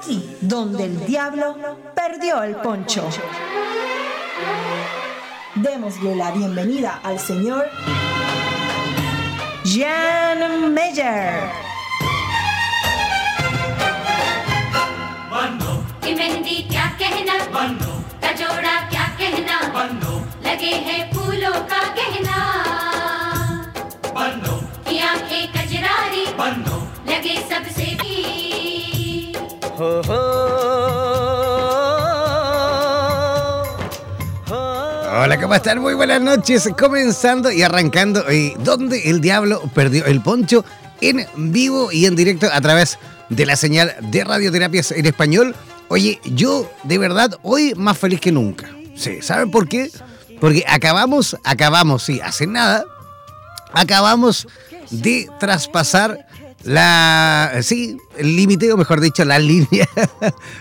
[0.00, 1.56] aquí donde el diablo
[1.94, 3.08] perdió el poncho.
[5.56, 7.68] Démosle la bienvenida al señor
[9.64, 11.66] Jan Meyer.
[16.18, 20.14] Mehndi क्या कहना बनो का जोड़ा क्या कहना बनो
[20.46, 22.38] लगे हैं फूलों का गहना
[24.16, 24.56] बनो
[24.88, 26.78] की आंखें कजरारी बनो
[27.12, 28.49] लगे सबसे भी हो हो
[35.13, 35.79] Hola, ¿cómo están?
[35.79, 36.69] Muy buenas noches.
[36.77, 38.23] Comenzando y arrancando.
[38.59, 40.63] ¿Dónde el diablo perdió el poncho?
[41.01, 42.99] En vivo y en directo a través
[43.29, 45.55] de la señal de radioterapias en español.
[45.87, 48.69] Oye, yo de verdad hoy más feliz que nunca.
[48.95, 49.89] Sí, ¿saben por qué?
[50.39, 52.85] Porque acabamos, acabamos, sí, hace nada,
[53.73, 54.47] acabamos
[54.91, 56.27] de traspasar
[56.63, 59.87] la, sí, el límite, o mejor dicho, la línea,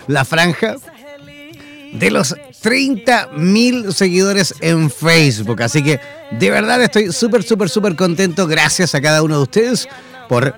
[0.07, 0.77] la franja
[1.93, 5.63] de los 30 mil seguidores en Facebook.
[5.63, 6.01] Así que
[6.31, 8.47] de verdad estoy súper, súper, súper contento.
[8.47, 9.89] Gracias a cada uno de ustedes
[10.29, 10.55] por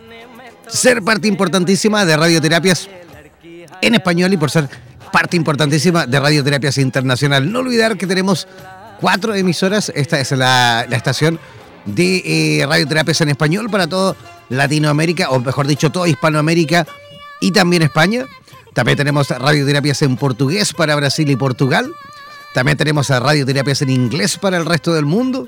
[0.66, 2.88] ser parte importantísima de Radioterapias
[3.80, 4.68] en español y por ser
[5.12, 7.50] parte importantísima de Radioterapias Internacional.
[7.50, 8.48] No olvidar que tenemos
[9.00, 9.92] cuatro emisoras.
[9.94, 11.38] Esta es la, la estación
[11.84, 12.22] de
[12.60, 14.16] eh, Radioterapias en español para todo
[14.48, 16.86] Latinoamérica, o mejor dicho, toda Hispanoamérica
[17.40, 18.26] y también España.
[18.74, 21.92] También tenemos radioterapias en portugués para Brasil y Portugal.
[22.54, 25.46] También tenemos radioterapias en inglés para el resto del mundo.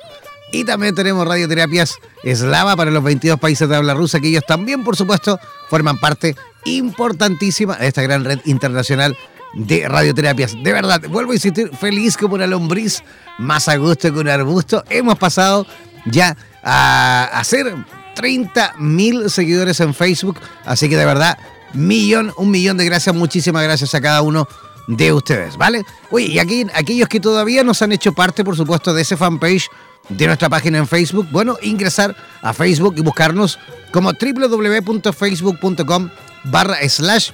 [0.52, 4.84] Y también tenemos radioterapias eslava para los 22 países de habla rusa, que ellos también,
[4.84, 5.38] por supuesto,
[5.68, 9.16] forman parte importantísima de esta gran red internacional
[9.54, 10.54] de radioterapias.
[10.62, 13.02] De verdad, vuelvo a insistir, feliz como una lombriz,
[13.38, 14.84] más a gusto que un arbusto.
[14.90, 15.66] Hemos pasado
[16.06, 17.74] ya a hacer
[18.14, 21.38] 30 mil seguidores en Facebook, así que de verdad
[21.72, 24.48] millón, un millón de gracias, muchísimas gracias a cada uno
[24.86, 25.84] de ustedes, ¿vale?
[26.10, 29.68] Oye, y aquí, aquellos que todavía nos han hecho parte, por supuesto, de ese fanpage
[30.08, 33.58] de nuestra página en Facebook, bueno, ingresar a Facebook y buscarnos
[33.90, 36.10] como www.facebook.com
[36.44, 37.30] barra slash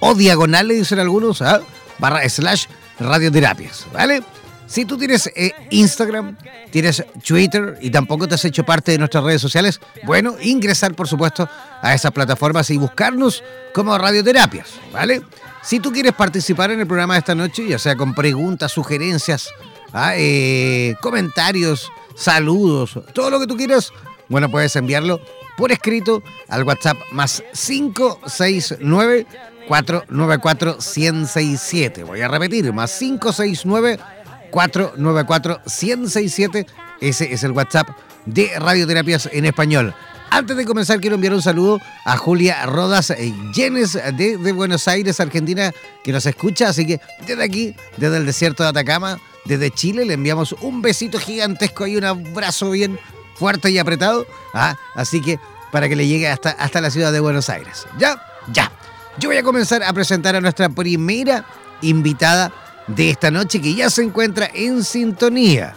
[0.00, 1.62] o diagonal, le dicen algunos, ¿ah?
[1.98, 2.66] barra slash
[2.98, 4.22] radioterapias, ¿vale?
[4.72, 6.38] Si tú tienes eh, Instagram,
[6.70, 11.06] tienes Twitter y tampoco te has hecho parte de nuestras redes sociales, bueno, ingresar por
[11.06, 11.46] supuesto
[11.82, 15.20] a esas plataformas y buscarnos como radioterapias, ¿vale?
[15.62, 19.50] Si tú quieres participar en el programa de esta noche, ya sea con preguntas, sugerencias,
[19.92, 20.14] ¿ah?
[20.16, 23.92] eh, comentarios, saludos, todo lo que tú quieras,
[24.30, 25.20] bueno, puedes enviarlo
[25.58, 29.26] por escrito al WhatsApp más 569
[29.68, 32.04] 494 1067.
[32.04, 33.98] Voy a repetir, más 569
[34.52, 36.66] 494-1067.
[37.00, 37.88] Ese es el WhatsApp
[38.26, 39.94] de Radioterapias en Español.
[40.30, 43.12] Antes de comenzar, quiero enviar un saludo a Julia Rodas
[43.54, 45.72] Llenes de, de Buenos Aires, Argentina,
[46.02, 46.68] que nos escucha.
[46.68, 51.18] Así que desde aquí, desde el desierto de Atacama, desde Chile, le enviamos un besito
[51.18, 52.98] gigantesco y un abrazo bien
[53.34, 54.26] fuerte y apretado.
[54.54, 54.76] ¿ah?
[54.94, 55.38] Así que
[55.70, 57.86] para que le llegue hasta, hasta la ciudad de Buenos Aires.
[57.98, 58.22] Ya,
[58.52, 58.70] ya.
[59.18, 61.44] Yo voy a comenzar a presentar a nuestra primera
[61.82, 62.52] invitada
[62.86, 65.74] de esta noche que ya se encuentra en sintonía.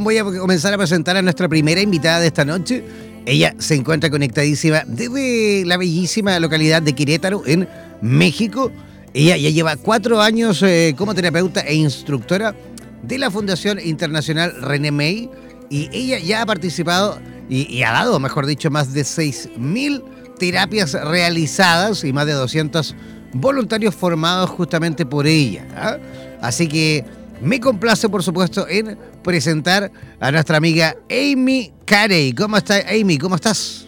[0.00, 2.84] Voy a comenzar a presentar a nuestra primera invitada de esta noche.
[3.26, 7.68] Ella se encuentra conectadísima desde la bellísima localidad de Querétaro, en
[8.00, 8.70] México.
[9.14, 12.54] Ella ya lleva cuatro años eh, como terapeuta e instructora
[13.02, 15.30] de la Fundación Internacional René May
[15.70, 17.18] y ella ya ha participado
[17.48, 20.02] y, y ha dado, mejor dicho, más de 6.000
[20.38, 22.94] terapias realizadas y más de 200
[23.32, 25.66] voluntarios formados justamente por ella.
[25.74, 25.96] ¿ah?
[26.40, 27.04] Así que
[27.40, 29.90] me complace, por supuesto, en presentar
[30.20, 32.32] a nuestra amiga Amy Carey.
[32.32, 33.18] ¿Cómo estás, Amy?
[33.18, 33.86] ¿Cómo estás?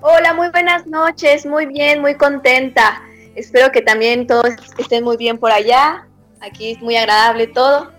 [0.00, 1.44] Hola, muy buenas noches.
[1.44, 3.02] Muy bien, muy contenta.
[3.34, 6.06] Espero que también todos estén muy bien por allá.
[6.40, 7.90] Aquí es muy agradable todo.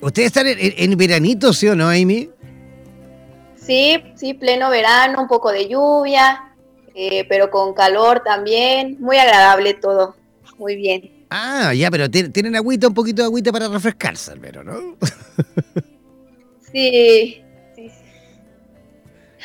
[0.00, 2.30] ¿Ustedes están en, en veranito, sí o no, Amy?
[3.56, 6.52] Sí, sí, pleno verano, un poco de lluvia,
[6.94, 8.96] eh, pero con calor también.
[9.00, 10.16] Muy agradable todo.
[10.58, 11.13] Muy bien.
[11.36, 14.96] Ah, ya, pero tienen agüita, un poquito de agüita para refrescarse, al menos, ¿no?
[16.72, 17.42] sí,
[17.74, 17.90] sí, sí.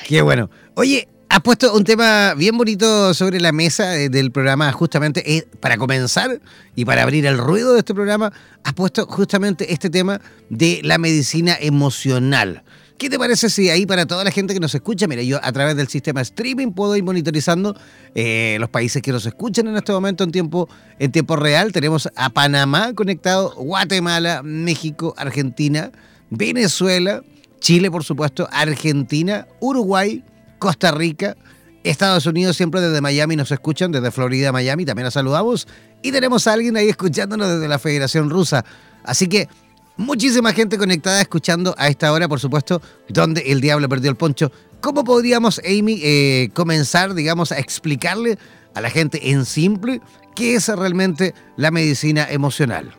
[0.07, 0.51] Qué bueno.
[0.75, 5.47] Oye, has puesto un tema bien bonito sobre la mesa eh, del programa, justamente eh,
[5.59, 6.39] para comenzar
[6.75, 8.31] y para abrir el ruido de este programa,
[8.63, 10.21] has puesto justamente este tema
[10.51, 12.61] de la medicina emocional.
[12.99, 15.53] ¿Qué te parece si ahí para toda la gente que nos escucha, mira, yo a
[15.53, 17.73] través del sistema streaming puedo ir monitorizando
[18.13, 20.67] eh, los países que nos escuchan en este momento en tiempo,
[20.99, 21.71] en tiempo real.
[21.71, 25.93] Tenemos a Panamá conectado, Guatemala, México, Argentina,
[26.29, 27.23] Venezuela,
[27.61, 30.21] Chile, por supuesto, Argentina, Uruguay,
[30.59, 31.37] Costa Rica,
[31.85, 35.69] Estados Unidos, siempre desde Miami nos escuchan, desde Florida, Miami, también nos saludamos.
[36.01, 38.65] Y tenemos a alguien ahí escuchándonos desde la Federación Rusa.
[39.05, 39.47] Así que
[39.99, 44.49] muchísima gente conectada escuchando a esta hora, por supuesto, donde el diablo perdió el poncho.
[44.79, 48.37] ¿Cómo podríamos, Amy, eh, comenzar, digamos, a explicarle
[48.73, 49.99] a la gente en simple
[50.35, 52.95] qué es realmente la medicina emocional?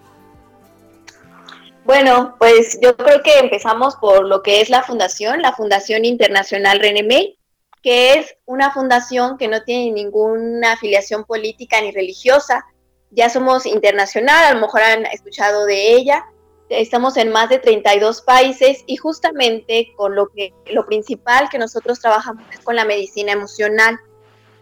[1.84, 6.80] Bueno, pues yo creo que empezamos por lo que es la fundación, la Fundación Internacional
[6.80, 7.38] René May,
[7.82, 12.66] que es una fundación que no tiene ninguna afiliación política ni religiosa.
[13.10, 16.26] Ya somos internacional, a lo mejor han escuchado de ella.
[16.70, 21.98] Estamos en más de 32 países y justamente con lo que lo principal que nosotros
[21.98, 23.98] trabajamos es con la medicina emocional.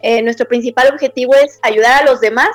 [0.01, 2.49] Eh, nuestro principal objetivo es ayudar a los demás,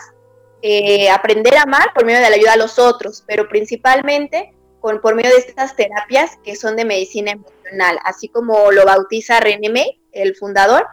[0.60, 5.00] eh, aprender a amar por medio de la ayuda a los otros, pero principalmente con,
[5.00, 9.70] por medio de estas terapias que son de medicina emocional, así como lo bautiza René
[9.70, 10.84] May, el fundador.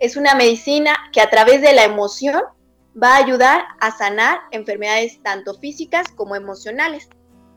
[0.00, 2.42] Es una medicina que a través de la emoción
[3.00, 7.08] va a ayudar a sanar enfermedades tanto físicas como emocionales.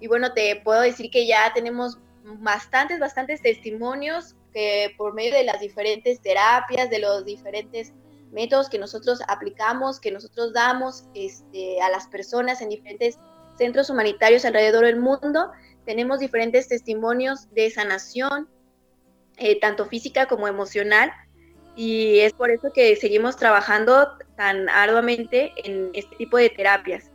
[0.04, 5.46] Y bueno, te puedo decir que ya tenemos bastantes, bastantes testimonios que por medio de
[5.46, 7.94] las diferentes terapias, de los diferentes
[8.34, 13.18] métodos que nosotros aplicamos, que nosotros damos este, a las personas en diferentes
[13.58, 15.54] centros humanitarios alrededor del mundo,
[15.86, 18.50] tenemos diferentes testimonios de sanación,
[19.38, 21.14] eh, tanto física como emocional,
[21.78, 27.13] y es por eso que seguimos trabajando tan arduamente en este tipo de terapias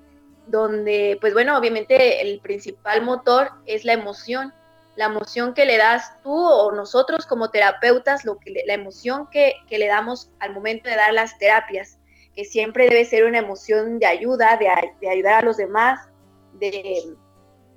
[0.48, 4.52] donde, pues bueno, obviamente el principal motor es la emoción,
[4.96, 9.54] la emoción que le das tú o nosotros como terapeutas, lo que la emoción que,
[9.68, 11.98] que, le damos al momento de dar las terapias,
[12.34, 14.68] que siempre debe ser una emoción de ayuda, de,
[15.00, 16.08] de ayudar a los demás,
[16.54, 17.04] de,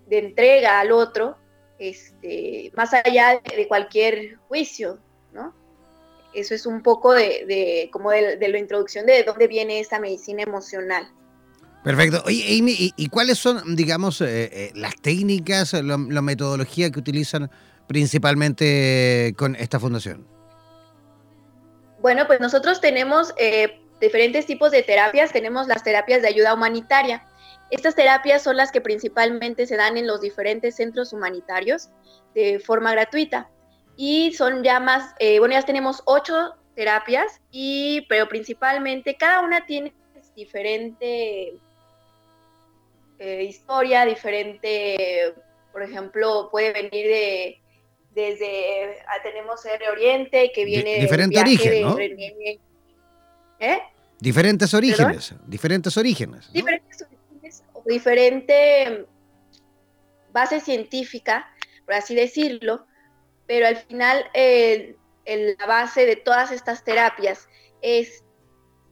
[0.08, 1.38] de, entrega al otro,
[1.78, 5.00] este, más allá de cualquier juicio,
[5.34, 5.54] ¿no?
[6.34, 10.00] Eso es un poco de, de como de, de la introducción de dónde viene esta
[10.00, 11.12] medicina emocional.
[11.84, 12.22] Perfecto.
[12.26, 17.00] Oye, Amy, ¿y, y cuáles son, digamos, eh, eh, las técnicas, la, la, metodología que
[17.00, 17.50] utilizan
[17.88, 20.28] principalmente con esta fundación?
[22.00, 25.34] Bueno, pues nosotros tenemos eh, diferentes tipos de terapias.
[25.34, 27.26] Tenemos las terapias de ayuda humanitaria.
[27.72, 31.90] Estas terapias son las que principalmente se dan en los diferentes centros humanitarios
[32.36, 33.50] de forma gratuita.
[33.98, 39.94] Y son ya más, bueno, ya tenemos ocho terapias, y, pero principalmente cada una tiene
[40.36, 41.60] diferente
[43.22, 45.36] eh, historia, diferente,
[45.72, 47.62] por ejemplo, puede venir de
[48.16, 51.98] desde ah, tenemos R Oriente que viene diferente origen, ¿no?
[52.00, 53.80] ¿Eh?
[54.20, 56.52] Diferentes orígenes, diferentes orígenes.
[56.52, 59.06] Diferentes orígenes o diferente
[60.34, 61.48] base científica,
[61.86, 62.88] por así decirlo,
[63.46, 67.48] pero al final la base de todas estas terapias
[67.84, 68.24] es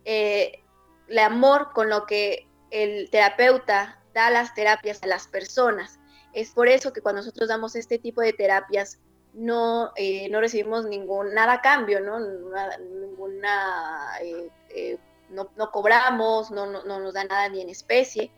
[0.05, 0.61] eh,
[1.07, 5.99] el amor con lo que el terapeuta da las terapias a las personas.
[6.33, 8.99] Es por eso que cuando nosotros damos este tipo de terapias
[9.33, 12.19] no, eh, no recibimos ningún, nada a cambio, ¿no?
[12.19, 14.97] ninguna, eh, eh,
[15.29, 18.31] no, no, cobramos, no, no, nos da nada ni en especie.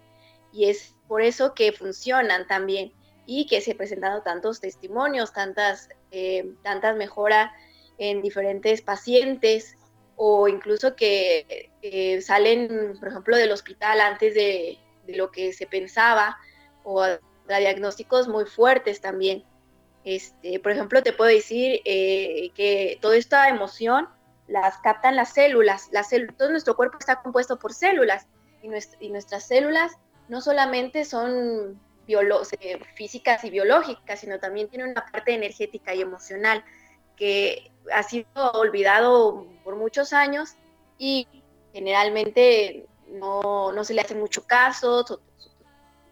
[0.51, 2.93] Y es por eso que funcionan también
[3.25, 5.87] y que se han presentado tantos testimonios, tantas,
[6.61, 7.51] tantas mejoras
[7.97, 9.77] en diferentes pacientes
[10.17, 11.71] o incluso que
[12.21, 14.77] salen, por ejemplo, del hospital antes de
[15.15, 16.37] lo que se pensaba
[16.83, 19.43] o da diagnósticos muy fuertes también.
[20.03, 24.07] Este, por ejemplo, te puedo decir eh, que toda esta emoción
[24.47, 25.89] las captan las células.
[26.37, 28.27] todo nuestro cuerpo está compuesto por células
[28.61, 29.93] y, nuestras células
[30.27, 31.79] no solamente son
[32.95, 36.63] físicas y biológicas, sino también tienen una parte energética y emocional
[37.15, 40.55] que ha sido olvidado por muchos años
[40.97, 41.27] y
[41.73, 45.05] generalmente no, no se le hace mucho caso,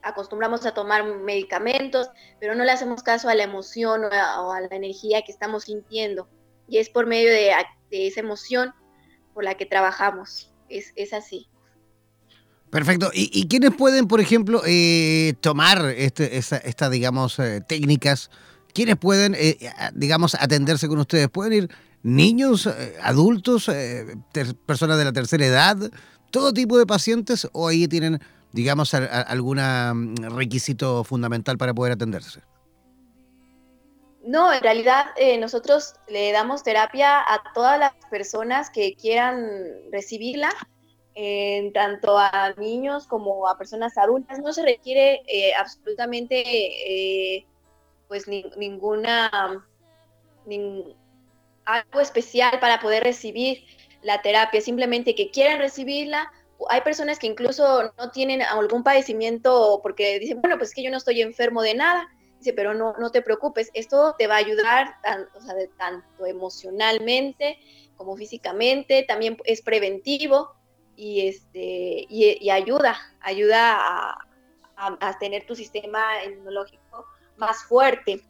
[0.02, 4.76] acostumbramos a tomar medicamentos, pero no le hacemos caso a la emoción o a, la
[4.76, 6.28] energía que estamos sintiendo.
[6.68, 7.52] Y es por medio de,
[7.92, 8.74] esa emoción
[9.34, 10.54] por la que trabajamos.
[10.70, 11.48] Es, así.
[12.70, 13.10] Perfecto.
[13.14, 18.30] ¿Y, quiénes pueden, por ejemplo, eh, tomar estas, digamos, eh, técnicas?
[18.74, 19.58] ¿Quiénes pueden, eh,
[19.94, 21.28] digamos, atenderse con ustedes?
[21.30, 21.70] ¿Pueden ir
[22.04, 22.70] niños,
[23.02, 23.70] adultos,
[24.66, 25.92] personas de la tercera edad,
[26.32, 28.20] todo tipo de pacientes o ahí tienen
[28.52, 32.42] digamos, algún mm, requisito fundamental para poder atenderse?
[34.24, 39.48] No, en realidad eh, nosotros le damos terapia a todas las personas que quieran
[39.92, 40.50] recibirla,
[41.74, 44.40] tanto a niños como a personas adultas.
[44.40, 47.46] No se requiere eh, absolutamente eh,
[48.08, 49.30] pues ninguna
[51.66, 53.64] algo especial para poder recibir
[54.02, 56.32] la terapia, simplemente que quieran recibirla
[56.68, 60.92] hay personas que incluso no tienen algún padecimiento porque dicen, bueno, pues es que yo
[60.92, 62.10] no estoy enfermo de nada.
[62.40, 64.96] Dice, pero no, no te preocupes, esto te va a ayudar
[65.78, 67.60] tanto emocionalmente
[67.98, 70.56] como físicamente, también es preventivo
[70.96, 74.26] y, este, y, ayuda, ayuda a,
[74.78, 78.24] a, tener tu sistema inmunológico más fuerte.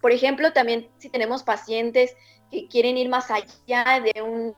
[0.00, 2.16] Por ejemplo, también si tenemos pacientes
[2.50, 4.56] que quieren ir más allá de un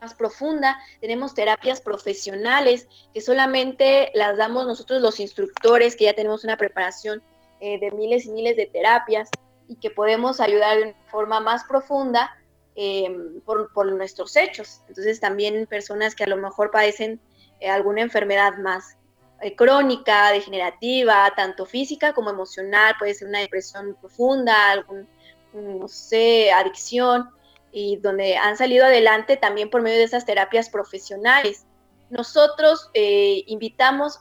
[0.00, 6.44] más profunda, tenemos terapias profesionales que solamente las damos nosotros los instructores, que ya tenemos
[6.44, 7.22] una preparación
[7.60, 9.28] eh, de miles y miles de terapias
[9.68, 12.30] y que podemos ayudar de una forma más profunda
[12.74, 14.80] em, por, nuestros hechos.
[14.88, 17.20] Entonces también personas que a lo mejor padecen
[17.60, 18.96] eh, alguna enfermedad más
[19.42, 25.06] eh, crónica, degenerativa, tanto física como emocional, puede ser una depresión profunda, algún,
[25.52, 27.28] no sé, adicción,
[27.72, 31.66] y donde han salido adelante también por medio de esas terapias profesionales.
[32.10, 34.18] Nosotros eh, invitamos,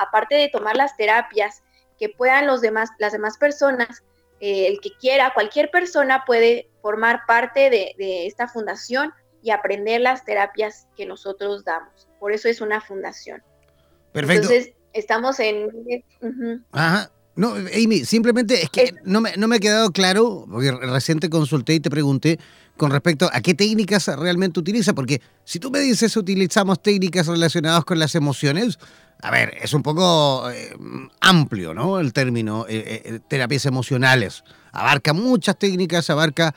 [0.00, 1.62] aparte de tomar las terapias,
[1.98, 4.04] que puedan los demás, las demás personas,
[4.40, 9.12] eh, el que quiera, cualquier persona puede formar parte de, esta fundación
[9.42, 12.08] y aprender las terapias que nosotros damos.
[12.20, 13.42] Por eso es una fundación.
[14.12, 14.52] Perfecto.
[14.52, 15.70] Entonces, estamos en...
[16.72, 17.10] Ajá.
[17.36, 21.28] No, Amy, simplemente es que no me, no me ha quedado claro, porque recién te
[21.28, 22.38] consulté y te pregunté
[22.76, 27.84] con respecto a qué técnicas realmente utiliza, porque si tú me dices utilizamos técnicas relacionadas
[27.84, 28.78] con las emociones,
[29.22, 30.76] a ver, es un poco eh,
[31.20, 32.00] amplio, ¿no?
[32.00, 34.44] El término eh, eh, terapias emocionales.
[34.72, 36.54] Abarca muchas técnicas, abarca,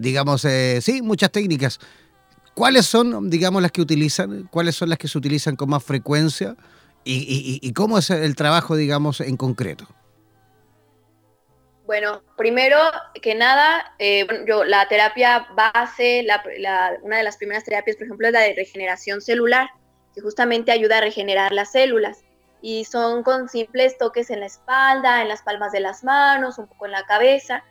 [0.00, 0.46] digamos,
[0.80, 1.78] sí, muchas técnicas.
[2.54, 4.48] ¿Cuáles son, digamos, las que utilizan?
[4.50, 6.56] ¿Cuáles son las que se utilizan con más frecuencia?
[7.04, 9.86] Y cómo es el trabajo, digamos, en concreto?
[11.86, 12.78] Bueno, primero
[13.20, 16.26] que nada, eh, yo, la terapia base,
[17.02, 19.68] una de las primeras terapias, por ejemplo, es la de regeneración celular,
[20.14, 22.24] que justamente ayuda a regenerar las células.
[22.62, 26.68] Y son con simples toques en la espalda, en las palmas de las manos, un
[26.68, 27.62] poco en la cabeza.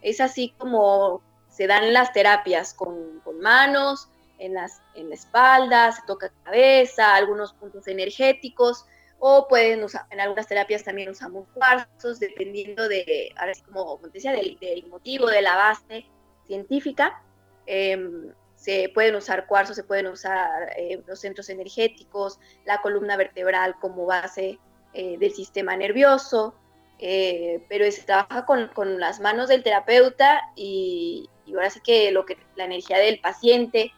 [0.00, 4.08] Es así como se dan las terapias, con manos,
[4.42, 8.86] en, las, en la espalda, se toca cabeza, algunos puntos energéticos
[9.24, 14.08] o pueden usar, en algunas terapias también usamos cuarzos, dependiendo de, ahora sí como, como
[14.08, 14.58] decía, del,
[14.88, 16.04] motivo, de la base
[16.48, 17.22] científica.
[17.66, 23.76] Em, se pueden usar cuarzos, se pueden usar eh, los centros energéticos, la columna vertebral
[23.80, 24.58] como base
[24.92, 26.56] eh, del sistema nervioso,
[26.98, 32.26] eh, pero se trabaja con, con, las manos del terapeuta y, ahora sí que, lo
[32.26, 33.92] que la energía del paciente,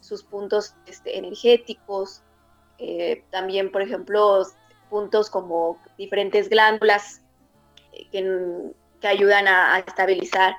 [0.00, 2.22] sus puntos este, energéticos,
[3.30, 4.42] también, por ejemplo,
[4.88, 7.22] puntos como diferentes glándulas
[8.10, 10.56] que, que ayudan a, estabilizar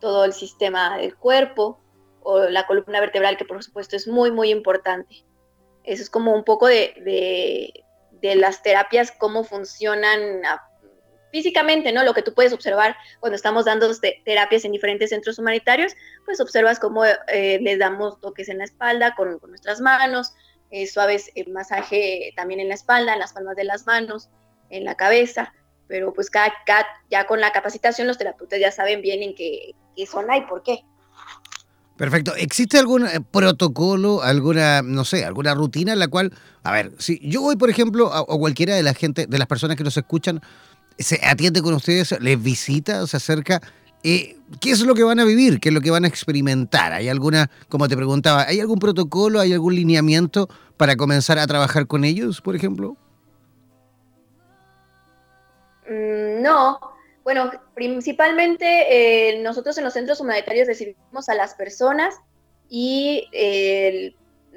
[0.00, 1.78] todo el sistema del cuerpo
[2.22, 5.24] o la columna vertebral, que por supuesto es muy, muy importante.
[5.84, 6.94] Eso es como un poco de,
[8.20, 10.42] de, las terapias, cómo funcionan
[11.32, 12.04] físicamente, ¿no?
[12.04, 13.90] Lo que tú puedes observar cuando estamos dando
[14.24, 19.14] terapias en diferentes centros humanitarios, pues observas cómo eh, les damos toques en la espalda
[19.16, 20.34] con, nuestras manos,
[20.70, 24.28] eh, suaves eh, masaje también en la espalda, en las palmas de las manos,
[24.70, 25.52] en la cabeza,
[25.88, 26.52] pero pues cada,
[27.10, 30.62] ya con la capacitación los terapeutas ya saben bien en qué, qué zona y por
[30.62, 30.84] qué.
[31.96, 32.34] Perfecto.
[32.34, 37.20] ¿Existe algún eh, protocolo, alguna, no sé, alguna rutina en la cual, a ver, si
[37.22, 40.40] yo voy, por ejemplo, o cualquiera de la gente, de las personas que nos escuchan,
[40.98, 43.60] se atiende con ustedes, les visita, se acerca,
[44.02, 45.60] eh, ¿qué es lo que van a vivir?
[45.60, 46.92] ¿Qué es lo que van a experimentar?
[46.92, 51.86] ¿Hay alguna, como te preguntaba, ¿hay algún protocolo, hay algún lineamiento para comenzar a trabajar
[51.86, 52.96] con ellos, por ejemplo?
[55.88, 56.78] Mm, no,
[57.24, 58.66] bueno, principalmente
[59.36, 62.14] eh, nosotros en los centros humanitarios recibimos a las personas
[62.68, 63.28] y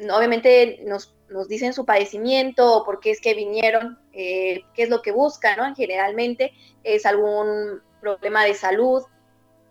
[0.10, 5.02] obviamente nos, dicen su padecimiento o por qué es que vinieron, eh, qué es lo
[5.02, 5.76] que buscan, ¿no?
[5.76, 9.04] Generalmente es algún problema de salud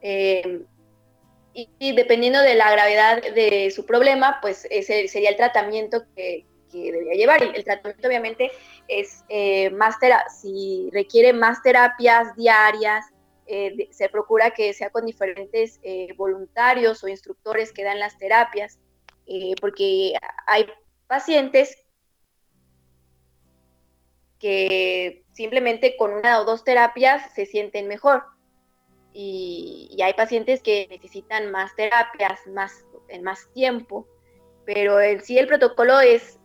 [0.02, 0.62] eh,
[1.54, 7.14] y, dependiendo de la gravedad de su problema, pues ese sería el tratamiento que, debería
[7.14, 7.40] llevar.
[7.40, 8.50] El, el tratamiento obviamente
[8.88, 9.96] es eh, más
[10.40, 13.06] si requiere más terapias diarias,
[13.46, 18.78] eh, se procura que sea con diferentes eh, voluntarios o instructores que dan las terapias,
[19.60, 20.14] porque
[20.46, 20.66] hay
[21.14, 21.78] pacientes
[24.40, 28.24] que simplemente con una o dos terapias se sienten mejor.
[29.12, 34.08] Y, hay pacientes que necesitan más terapias, más, en más tiempo.
[34.66, 36.40] Pero en sí el protocolo es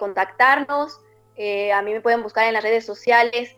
[0.00, 1.00] contactarnos,
[1.36, 3.56] eh, a mí me pueden buscar en las redes sociales,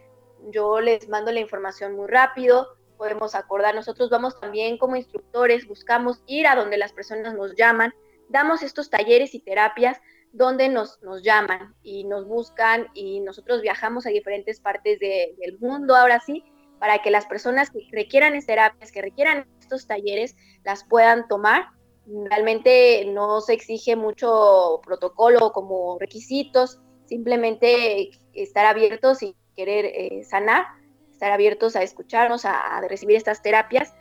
[0.51, 6.23] yo les mando la información muy rápido, podemos acordar, nosotros vamos también como instructores, buscamos
[6.27, 7.95] ir a donde las personas nos llaman,
[8.29, 10.01] damos estos talleres y terapias
[10.33, 15.97] donde nos, nos llaman y nos buscan y nosotros viajamos a diferentes partes del mundo
[15.97, 16.45] ahora sí,
[16.79, 21.69] para que las personas que requieran terapias, que requieran estos talleres, las puedan tomar.
[22.07, 30.65] Realmente no se exige mucho protocolo como requisitos, simplemente estar abiertos y querer eh, sanar,
[31.13, 33.93] estar abiertos a escucharnos, a, recibir estas terapias.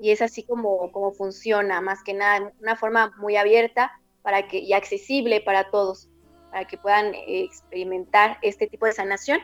[0.00, 3.92] Y es así como, como funciona, más que nada, una forma muy abierta
[4.28, 6.06] para que, y accesible para todos,
[6.50, 9.40] para que puedan eh, experimentar este tipo de sanación,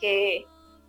[0.00, 0.46] que,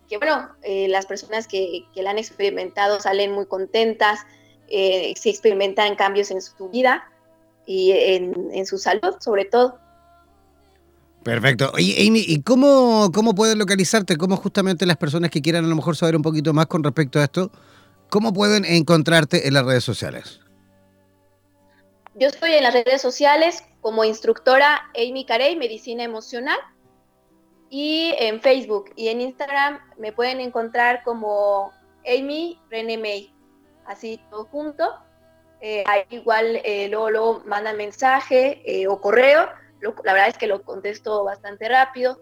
[0.08, 4.26] que bueno, eh, las personas que, que, la han experimentado salen muy contentas,
[4.66, 7.08] eh, se experimentan cambios en su vida
[7.64, 9.78] y en, en su salud, sobre todo.
[11.22, 11.70] Perfecto.
[11.74, 14.16] Oye, Amy, ¿y cómo, cómo pueden localizarte?
[14.16, 17.20] ¿Cómo justamente las personas que quieran a lo mejor saber un poquito más con respecto
[17.20, 17.52] a esto,
[18.08, 20.40] cómo pueden encontrarte en las redes sociales?
[22.18, 26.58] Yo estoy en las redes sociales como instructora Amy Carey, Medicina Emocional,
[27.68, 31.72] y en Facebook y en Instagram me pueden encontrar como
[32.06, 33.34] Amy René May,
[33.84, 34.94] así todo junto.
[35.60, 39.48] Eh, ahí igual eh, luego, luego mandan mensaje eh, o correo
[39.80, 42.18] la verdad es que lo contesto bastante rápido.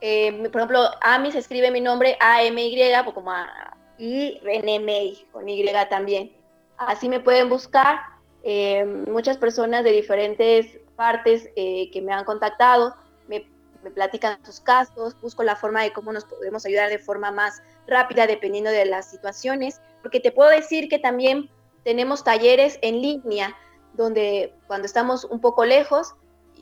[0.00, 5.48] Por ejemplo, Ami se escribe mi nombre A-M-Y, pues como a, y René May, con
[5.48, 6.41] Y también.
[6.86, 8.00] Así me pueden buscar.
[8.44, 12.96] Eh, muchas personas de diferentes partes eh, que me han contactado
[13.28, 13.46] me,
[13.94, 18.26] platican sus casos, busco la forma de cómo nos podemos ayudar de forma más rápida
[18.26, 21.50] dependiendo de las situaciones, porque te puedo decir que también
[21.82, 23.56] tenemos talleres en línea
[23.94, 26.14] donde cuando estamos un poco lejos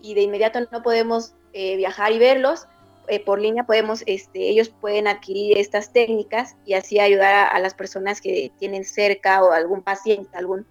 [0.02, 2.66] y de inmediato no podemos eh, viajar y verlos,
[3.10, 7.74] eh, por línea podemos, este, ellos pueden adquirir estas técnicas y así ayudar a, las
[7.74, 10.64] personas que tienen cerca o algún paciente, algún,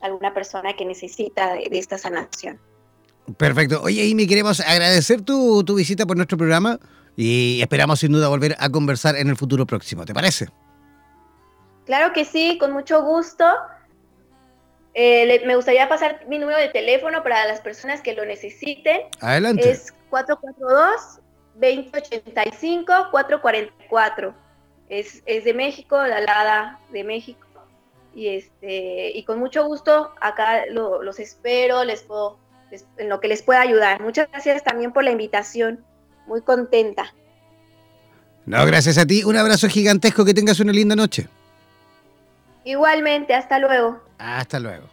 [0.00, 2.60] alguna persona que necesita de, esta sanación.
[3.36, 3.82] Perfecto.
[3.82, 6.78] Oye, Amy, queremos agradecer tu, tu visita por nuestro programa
[7.16, 10.04] y esperamos sin duda volver a conversar en el futuro próximo.
[10.04, 10.46] ¿Te parece?
[11.86, 13.44] Claro que sí, con mucho gusto.
[14.94, 19.02] Eh, me gustaría pasar mi número de teléfono para las personas que lo necesiten.
[19.20, 19.70] Adelante.
[19.70, 19.92] Es
[21.60, 24.34] 442-2085-444.
[24.88, 27.46] Es, es de México, la Lada de México.
[28.14, 32.38] y, este, y con mucho gusto acá los espero, les puedo,
[32.96, 34.00] en lo que les pueda ayudar.
[34.00, 35.84] Muchas gracias también por la invitación,
[36.26, 37.14] muy contenta.
[38.46, 41.28] No, gracias a ti, un abrazo gigantesco, que tengas una linda noche.
[42.64, 44.00] Igualmente, hasta luego.
[44.18, 44.88] Hasta luego.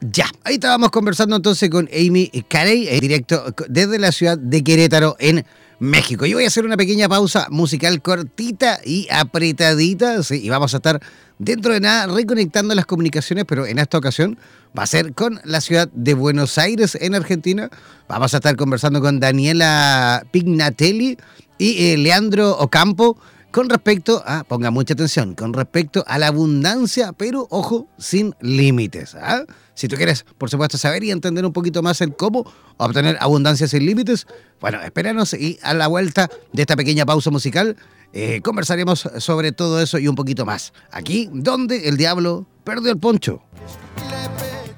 [0.00, 5.16] Ya, ahí estábamos conversando entonces con Amy Carey, en directo desde la ciudad de Querétaro,
[5.18, 5.44] en
[5.80, 6.24] México.
[6.24, 11.00] Yo voy a hacer una pequeña pausa musical cortita y apretadita, y vamos a estar
[11.40, 14.38] dentro de nada reconectando las comunicaciones, pero en esta ocasión
[14.78, 17.68] va a ser con la ciudad de Buenos Aires, en Argentina.
[18.08, 21.18] Vamos a estar conversando con Daniela Pignatelli
[21.58, 23.18] y eh, Leandro Ocampo
[23.50, 29.14] con respecto a, ponga mucha atención, con respecto a la abundancia, pero ojo, sin límites.
[29.14, 29.44] ¿ah?
[29.74, 33.66] Si tú quieres, por supuesto, saber y entender un poquito más el cómo obtener abundancia
[33.68, 34.26] sin límites,
[34.60, 37.76] bueno, espéranos y a la vuelta de esta pequeña pausa musical
[38.12, 40.72] eh, conversaremos sobre todo eso y un poquito más.
[40.90, 43.42] Aquí, donde el diablo perdió el poncho.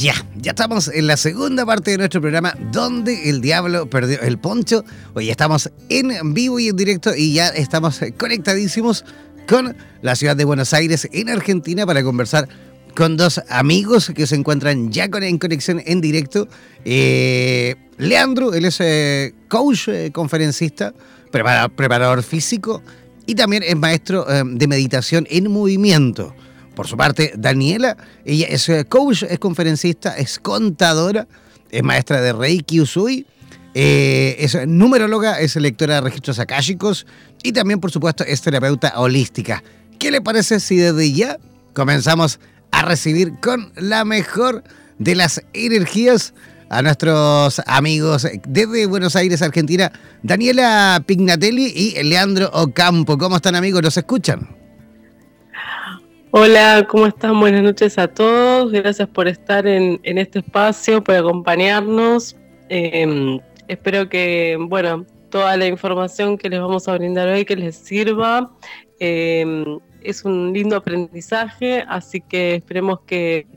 [0.00, 4.38] Ya, ya estamos en la segunda parte de nuestro programa donde el diablo perdió el
[4.38, 4.82] poncho.
[5.12, 9.04] Hoy estamos en vivo y en directo y ya estamos conectadísimos
[9.46, 12.48] con la ciudad de Buenos Aires en Argentina para conversar
[12.96, 16.48] con dos amigos que se encuentran ya con, en conexión en directo.
[16.86, 20.94] Eh, Leandro, él es eh, coach, eh, conferencista,
[21.30, 22.82] preparador, preparador, físico
[23.26, 26.34] y también es maestro de meditación en movimiento.
[26.80, 31.28] Por su parte, Daniela, ella es eh, coach, es conferencista, es contadora,
[31.70, 33.26] es maestra de Reiki Usui,
[33.74, 37.06] eh, es numeróloga, es lectora de registros akáshicos
[37.42, 39.62] y también, por supuesto, es terapeuta holística.
[39.98, 41.36] ¿Qué le parece si desde ya
[41.74, 42.40] comenzamos
[42.70, 44.64] a recibir con la mejor
[44.98, 46.32] de las energías
[46.70, 53.18] a nuestros amigos desde Buenos Aires, Argentina, Daniela Pignatelli y Leandro Ocampo?
[53.18, 53.82] ¿Cómo están amigos?
[53.82, 54.59] ¿Nos escuchan?
[56.32, 57.40] Hola, ¿cómo están?
[57.40, 58.70] Buenas noches a todos.
[58.70, 62.36] Gracias por estar en, este espacio, por acompañarnos.
[62.68, 67.74] Eh, espero que, bueno, toda la información que les vamos a brindar hoy que les
[67.74, 68.48] sirva.
[69.00, 69.64] Eh,
[70.02, 73.48] es un lindo aprendizaje, así que esperemos que,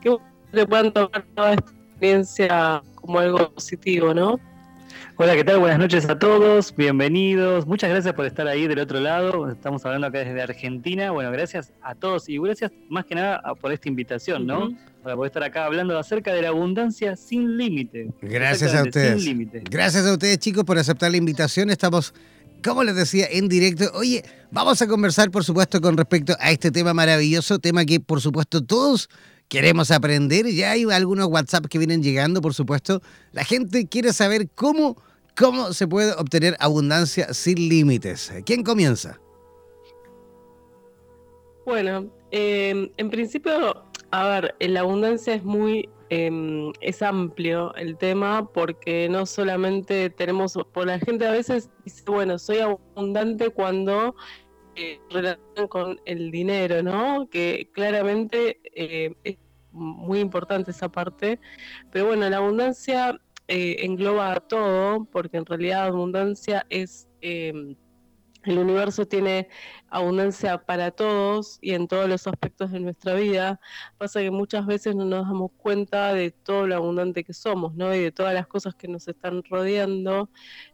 [0.00, 4.40] que puedan tomar toda esta experiencia como algo positivo, ¿no?
[5.22, 5.58] Hola, ¿qué tal?
[5.58, 7.66] Buenas noches a todos, bienvenidos.
[7.66, 9.50] Muchas gracias por estar ahí del otro lado.
[9.50, 11.10] Estamos hablando acá desde Argentina.
[11.10, 14.60] Bueno, gracias a todos y gracias más que nada por esta invitación, ¿no?
[14.60, 14.78] Uh -huh.
[15.02, 18.14] Para poder estar acá hablando acerca de la abundancia sin límite.
[18.22, 19.22] Gracias a ustedes.
[19.22, 19.62] Sin límite.
[19.70, 21.68] Gracias a ustedes, chicos, por aceptar la invitación.
[21.68, 22.14] Estamos
[22.64, 23.90] como les decía, en directo.
[23.92, 28.22] Oye, vamos a conversar, por supuesto, con respecto a este tema maravilloso, tema que, por
[28.22, 29.10] supuesto, todos
[29.48, 30.46] queremos aprender.
[30.46, 33.02] Ya hay algunos WhatsApp que vienen llegando, por supuesto.
[33.32, 34.96] La gente quiere saber cómo
[35.40, 38.30] ¿Cómo se puede obtener abundancia sin límites?
[38.44, 39.18] ¿Quién comienza?
[41.64, 48.52] Bueno, eh, en principio, a ver, la abundancia es muy, eh, es amplio el tema
[48.52, 54.14] porque no solamente tenemos, por la gente a veces dice, bueno, soy abundante cuando
[54.76, 57.28] eh, relatan con el dinero, ¿no?
[57.30, 59.38] Que claramente eh, es
[59.72, 61.40] muy importante esa parte,
[61.90, 63.18] pero bueno, la abundancia
[63.52, 67.74] eh, engloba todo, porque en realidad abundancia es eh,
[68.44, 69.48] el universo tiene
[69.90, 73.60] abundancia para todos y en todos los aspectos de nuestra vida.
[73.98, 77.94] Pasa que muchas veces no nos damos cuenta de todo lo abundante que somos, ¿no?
[77.94, 80.30] Y de todas las cosas que nos están rodeando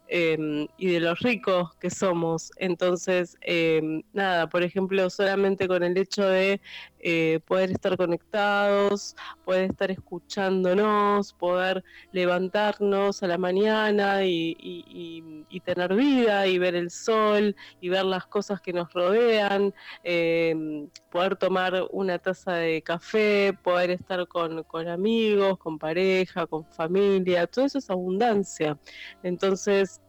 [0.06, 2.52] em, y de los ricos que somos.
[2.56, 6.60] Entonces, em, nada, por ejemplo, solamente con el hecho de
[7.08, 9.14] eh, poder estar conectados,
[9.44, 17.54] poder estar escuchándonos, poder levantarnos a la mañana y, tener vida y ver el sol
[17.80, 23.90] y ver las cosas que nos rodean, em, poder tomar una taza de café, poder
[23.92, 28.78] estar con, amigos, con pareja, con familia, todo eso es abundancia.
[29.22, 30.00] Entonces,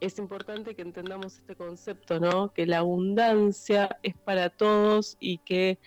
[0.00, 2.52] es importante que entendamos este concepto, ¿no?
[2.52, 5.78] Que la abundancia es para todos y que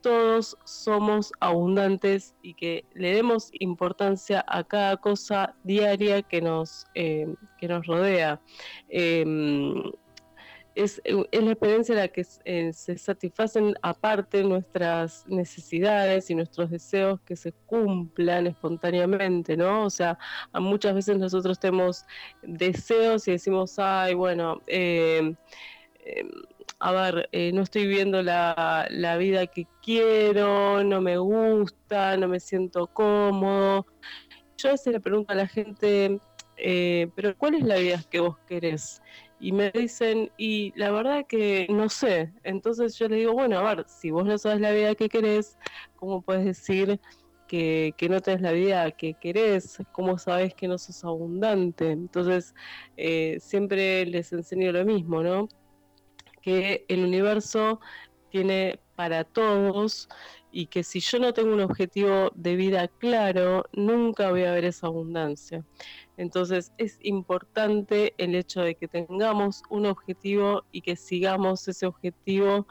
[0.00, 7.34] todos somos abundantes y que le demos importancia a cada cosa diaria que nos, em,
[7.58, 8.40] que nos rodea.
[8.88, 9.90] Em,
[10.78, 16.70] es, es, la experiencia en la que eh, se satisfacen aparte nuestras necesidades y nuestros
[16.70, 19.86] deseos que se cumplan espontáneamente, ¿no?
[19.86, 20.18] O sea,
[20.54, 22.04] muchas veces nosotros tenemos
[22.42, 25.34] deseos y decimos, ay, bueno, eh,
[26.04, 26.30] em,
[26.78, 32.28] a ver, eh, no estoy viendo la, la, vida que quiero, no me gusta, no
[32.28, 33.84] me siento cómodo.
[34.56, 36.20] Yo a veces le pregunto a la gente,
[37.16, 39.02] pero ¿cuál es la vida que vos querés?
[39.40, 42.32] Y me dicen, y la verdad que no sé.
[42.42, 45.56] Entonces yo le digo, bueno, a ver, si vos no sabes la vida que querés,
[45.96, 47.00] ¿cómo puedes decir
[47.46, 49.78] que, no tenés la vida que querés?
[49.92, 51.90] ¿Cómo sabes que no sos abundante?
[51.90, 52.54] Entonces
[52.96, 55.48] eh, siempre les enseño lo mismo, ¿no?
[56.42, 57.80] Que el universo
[58.30, 60.08] tiene para todos
[60.50, 64.64] y que si yo no tengo un objetivo de vida claro, nunca voy a ver
[64.64, 65.64] esa abundancia.
[66.16, 72.66] Entonces es importante el hecho de que tengamos un objetivo y que sigamos ese objetivo,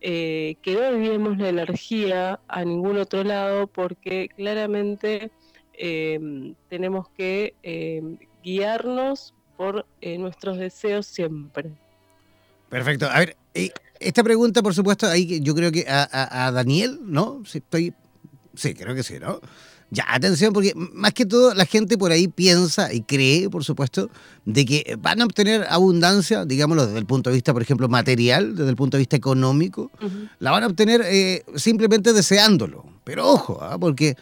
[0.00, 5.30] eh, que no enviemos la energía a ningún otro lado porque claramente
[5.72, 11.72] em, tenemos que em, guiarnos por eh, nuestros deseos siempre.
[12.74, 13.08] Perfecto.
[13.08, 13.36] A ver,
[14.00, 17.40] esta pregunta, por supuesto, ahí yo creo que a, a Daniel, ¿no?
[17.46, 17.94] Si estoy.
[18.56, 19.40] Sí, creo que sí, ¿no?
[19.90, 24.10] Ya, atención, porque más que todo la gente por ahí piensa y cree, por supuesto,
[24.44, 28.56] de que van a obtener abundancia, digámoslo, desde el punto de vista, por ejemplo, material,
[28.56, 29.92] desde el punto de vista económico,
[30.40, 32.84] la van a obtener eh, simplemente deseándolo.
[33.04, 33.78] Pero ojo, ¿ah?
[33.78, 34.16] porque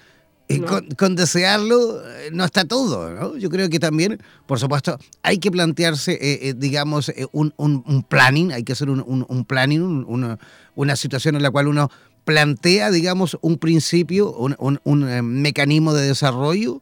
[0.49, 0.61] eh,
[0.97, 3.37] con, desearlo eh, no está todo, ¿no?
[3.37, 8.73] Yo creo que también, por supuesto, hay que plantearse, digamos, un, un, planning, hay que
[8.73, 10.39] hacer un, un planning, una,
[10.75, 11.91] una situación en la cual uno
[12.25, 16.81] plantea, digamos, un principio, un, eh, mecanismo de desarrollo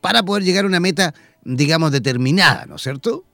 [0.00, 3.24] para poder llegar a una meta, digamos, determinada, ¿no es cierto?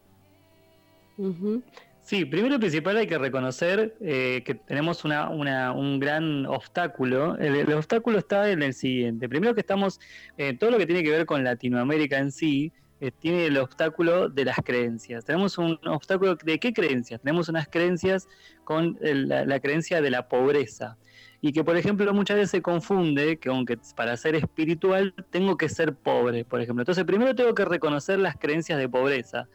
[2.09, 7.37] Sí, primero y principal hay que reconocer eh, que tenemos una, un gran obstáculo.
[7.37, 9.29] El, obstáculo está en el siguiente.
[9.29, 10.01] Primero que estamos,
[10.39, 14.31] en todo lo que tiene que ver con Latinoamérica en sí, eh, tiene el obstáculo
[14.31, 15.27] de las creencias.
[15.27, 17.21] Tenemos un obstáculo de qué creencias?
[17.21, 18.27] Tenemos unas creencias
[18.65, 20.97] con la creencia de la pobreza
[21.43, 25.69] y que por ejemplo muchas veces se confunde que aunque para ser espiritual tengo que
[25.69, 26.81] ser pobre, por ejemplo.
[26.81, 29.47] Entonces primero tengo que reconocer las creencias de pobreza.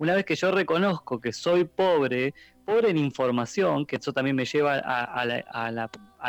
[0.00, 2.32] Una vez que yo reconozco que soy pobre,
[2.64, 5.26] pobre en información, que eso también me lleva a,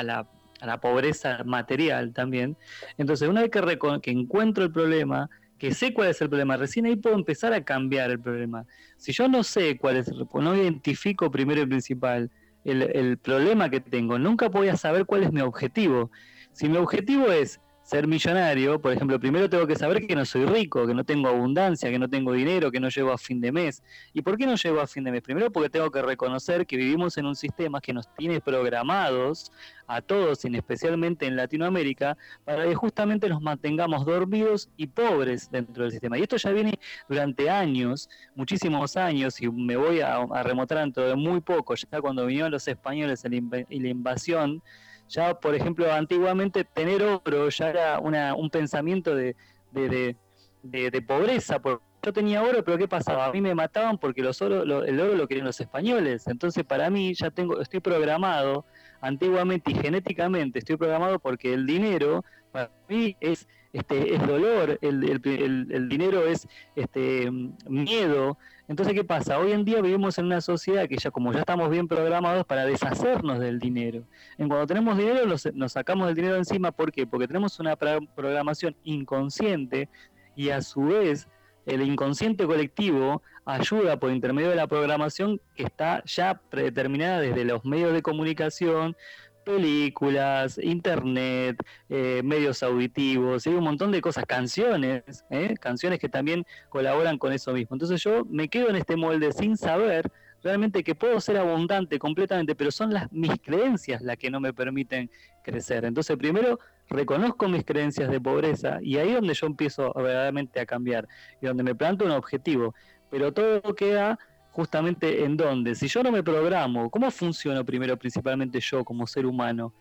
[0.03, 2.57] la, pobreza material también,
[2.97, 6.97] entonces una vez que, encuentro el problema, que sé cuál es el problema, recién ahí
[6.97, 8.65] puedo empezar a cambiar el problema.
[8.97, 12.29] Si yo no sé cuál es el no identifico primero y principal,
[12.65, 14.19] el, problema que tengo.
[14.19, 16.12] Nunca voy a saber cuál es mi objetivo.
[16.51, 20.45] Si mi objetivo es ser millonario, por ejemplo, primero tengo que saber que no soy
[20.45, 23.51] rico, que no tengo abundancia, que no tengo dinero, que no llego a fin de
[23.51, 23.84] mes.
[24.13, 25.21] ¿Y por qué no llego a fin de mes?
[25.21, 29.51] Primero porque tengo que reconocer que vivimos en un sistema que nos tiene programados
[29.88, 35.84] a todos, y especialmente en Latinoamérica, para que justamente nos mantengamos dormidos y pobres dentro
[35.84, 36.17] del sistema.
[36.17, 41.10] Y esto ya viene durante años, muchísimos años, y me voy a, a remontar dentro
[41.10, 43.21] de muy poco, ya cuando vinieron los españoles
[43.69, 44.63] y la invasión,
[45.12, 49.36] ya, por ejemplo, antiguamente tener oro ya era una, un pensamiento de,
[49.71, 50.15] de,
[50.63, 51.62] de, pobreza.
[52.02, 53.26] yo tenía oro, pero ¿qué pasaba?
[53.26, 56.28] A mí me mataban porque los oro, el oro lo querían los españoles.
[56.28, 58.65] Entonces, para mí, ya tengo, estoy programado
[59.02, 65.04] antiguamente y genéticamente, estoy programado porque el dinero, para mí, es este, es dolor, el,
[65.04, 67.30] el, el, dinero es este,
[67.67, 68.38] miedo.
[68.71, 69.38] Entonces, ¿qué pasa?
[69.38, 72.65] Hoy en día vivimos en una sociedad que ya como ya estamos bien programados para
[72.65, 74.03] deshacernos del dinero.
[74.38, 77.05] En cuando tenemos dinero nos sacamos del dinero encima, ¿por qué?
[77.05, 79.89] Porque tenemos una programación inconsciente
[80.38, 81.27] y a su vez
[81.65, 87.65] el inconsciente colectivo ayuda por intermedio de la programación que está ya predeterminada desde los
[87.65, 88.95] medios de comunicación,
[89.43, 91.58] películas, internet,
[91.89, 95.56] eh, medios auditivos, hay un montón de cosas, canciones, ¿eh?
[95.60, 97.75] canciones que también colaboran con eso mismo.
[97.75, 100.12] Entonces yo me quedo en este molde sin saber
[100.43, 104.54] realmente que puedo ser abundante completamente, pero son las mis creencias las que no me
[104.54, 105.10] permiten
[105.43, 105.86] crecer.
[105.86, 110.65] Entonces primero reconozco mis creencias de pobreza y ahí es donde yo empiezo verdaderamente a
[110.65, 111.08] cambiar
[111.41, 112.73] y donde me planto un objetivo.
[113.10, 114.17] Pero todo queda
[114.52, 115.76] justamente en dónde.
[115.76, 119.74] Si yo no me programo, ¿cómo funciono primero principalmente yo como ser humano?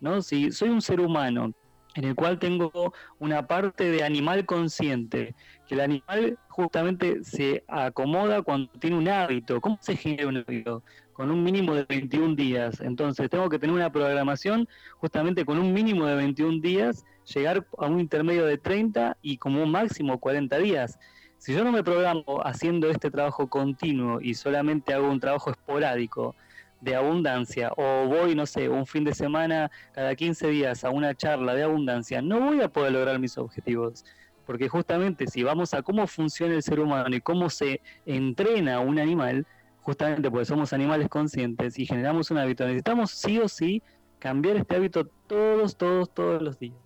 [0.00, 0.20] ¿No?
[0.20, 1.54] Si soy un ser humano
[1.96, 5.34] en el cual tengo una parte de animal consciente,
[5.66, 9.60] que el animal justamente se acomoda cuando tiene un hábito.
[9.60, 10.82] ¿Cómo se genera un hábito?
[11.14, 12.80] Con un mínimo de 21 días.
[12.80, 17.86] Entonces tengo que tener una programación justamente con un mínimo de 21 días, llegar a
[17.86, 20.98] un intermedio de 30 y como un máximo 40 días.
[21.46, 26.34] Si yo no me programo haciendo este trabajo continuo y solamente hago un trabajo esporádico
[26.80, 31.14] de abundancia o voy, no sé, un fin de semana cada 15 días a una
[31.14, 34.04] charla de abundancia, no voy a poder lograr mis objetivos.
[34.44, 38.98] Porque justamente si vamos a cómo funciona el ser humano y cómo se entrena un
[38.98, 39.46] animal,
[39.82, 43.84] justamente porque somos animales conscientes y generamos un hábito, necesitamos sí o sí
[44.18, 46.85] cambiar este hábito todos, todos, todos los días.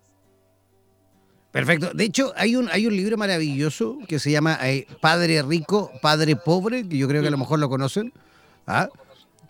[1.53, 1.91] Perfecto.
[1.93, 6.37] De hecho, hay un, hay un libro maravilloso que se llama eh, Padre Rico, Padre
[6.37, 8.13] Pobre, que yo creo que a lo mejor lo conocen.
[8.67, 8.89] ¿Ah?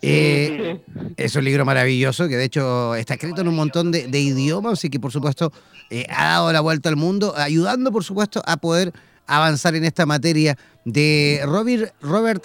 [0.01, 0.81] Eh,
[1.15, 4.89] es un libro maravilloso que de hecho está escrito en un montón de, idiomas y
[4.89, 5.53] que por supuesto
[5.91, 8.93] eh, ha dado la vuelta al mundo, ayudando por supuesto a poder
[9.27, 12.43] avanzar en esta materia de Robert, Robert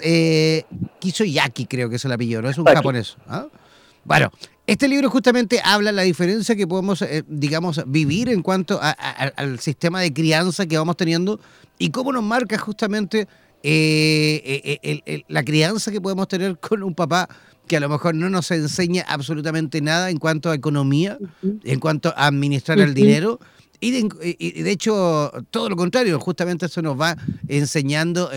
[0.99, 2.51] Kisoyaki, creo que es el apellido, ¿no?
[2.51, 3.17] Es un japonés.
[3.27, 3.47] ¿ah?
[4.05, 4.31] Bueno,
[4.67, 9.61] este libro justamente habla de la diferencia que podemos, eh, digamos, vivir en cuanto al
[9.61, 11.39] sistema de crianza que vamos teniendo
[11.79, 13.29] y cómo nos marca justamente
[13.63, 17.29] eh, eh, la crianza que podemos tener con un papá
[17.69, 21.19] que a lo mejor no nos enseña absolutamente nada en cuanto a economía,
[21.65, 23.41] en cuanto a administrar el dinero.
[23.81, 27.17] Y de, hecho, todo lo contrario, justamente eso nos va
[27.49, 28.31] enseñando,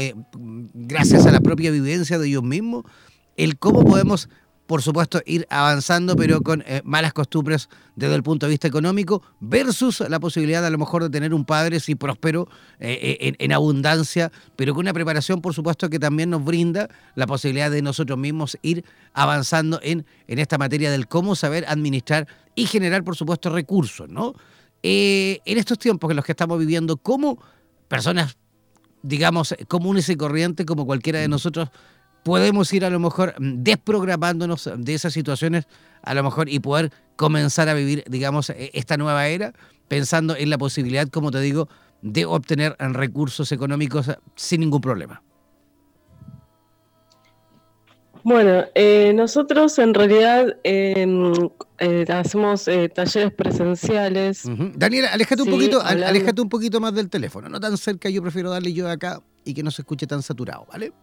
[0.74, 2.86] gracias a la propia vivencia de ellos mismos,
[3.38, 4.30] el cómo podemos
[4.70, 9.24] por supuesto, ir avanzando, pero con eh, malas costumbres desde el punto de vista económico,
[9.40, 12.48] versus la posibilidad a lo mejor de tener un padre, sí, próspero,
[12.80, 17.26] eh, eh, en, abundancia, pero con una preparación, por supuesto, que también nos brinda la
[17.26, 22.68] posibilidad de nosotros mismos ir avanzando en, en esta materia del cómo saber administrar y
[22.68, 24.36] generar, por supuesto, recursos, ¿no?
[24.84, 27.40] en estos tiempos en los que estamos viviendo, ¿cómo
[27.88, 28.38] personas,
[29.02, 31.70] digamos, comunes y corrientes, como cualquiera de nosotros,
[32.30, 35.66] podemos ir a lo mejor mm, desprogramándonos de esas situaciones,
[36.04, 39.52] a lo mejor, y poder comenzar a vivir, digamos, e, esta nueva era,
[39.88, 41.68] pensando en la posibilidad, como te digo,
[42.04, 45.24] de obtener recursos económicos eh, sin ningún problema.
[48.24, 51.34] Bueno, eh, nosotros en realidad em,
[51.80, 54.44] eh, hacemos talleres presenciales.
[54.76, 58.52] Daniela, aléjate un poquito, aléjate un poquito más del teléfono, no tan cerca, yo prefiero
[58.52, 60.94] darle yo acá y que no se escuche tan saturado, ¿vale?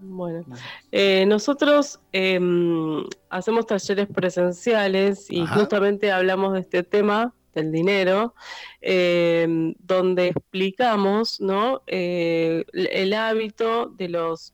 [0.00, 0.44] Bueno,
[0.90, 8.34] eh, nosotros em, hacemos talleres presenciales y justamente hablamos de este tema del dinero,
[8.80, 11.82] em, donde explicamos ¿no?
[11.86, 14.52] Eh, el hábito de los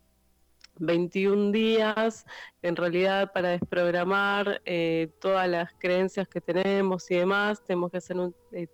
[0.76, 2.26] 21 días,
[2.60, 8.16] en realidad para desprogramar eh, todas las creencias que tenemos y demás, tenemos que hacer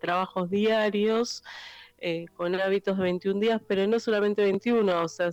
[0.00, 1.44] trabajos diarios
[2.34, 5.30] con hábitos de 21 días, pero no solamente 21, o sea,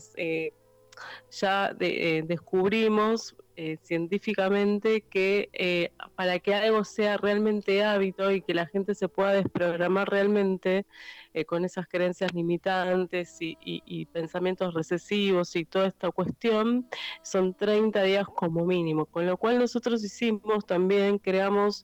[1.31, 8.53] ya eh, descubrimos eh, científicamente que eh, para que algo sea realmente hábito y que
[8.53, 10.85] la gente se pueda desprogramar realmente
[11.47, 16.87] con esas creencias limitantes y, pensamientos recesivos y toda esta cuestión,
[17.23, 19.05] son 30 días como mínimo.
[19.05, 21.83] Con lo cual nosotros hicimos también, creamos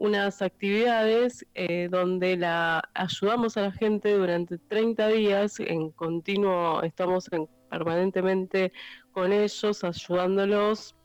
[0.00, 7.28] unas actividades eh, donde la ayudamos a la gente durante 30 días, en continuo, estamos
[7.68, 8.72] permanentemente
[9.12, 10.96] con ellos, ayudándolos,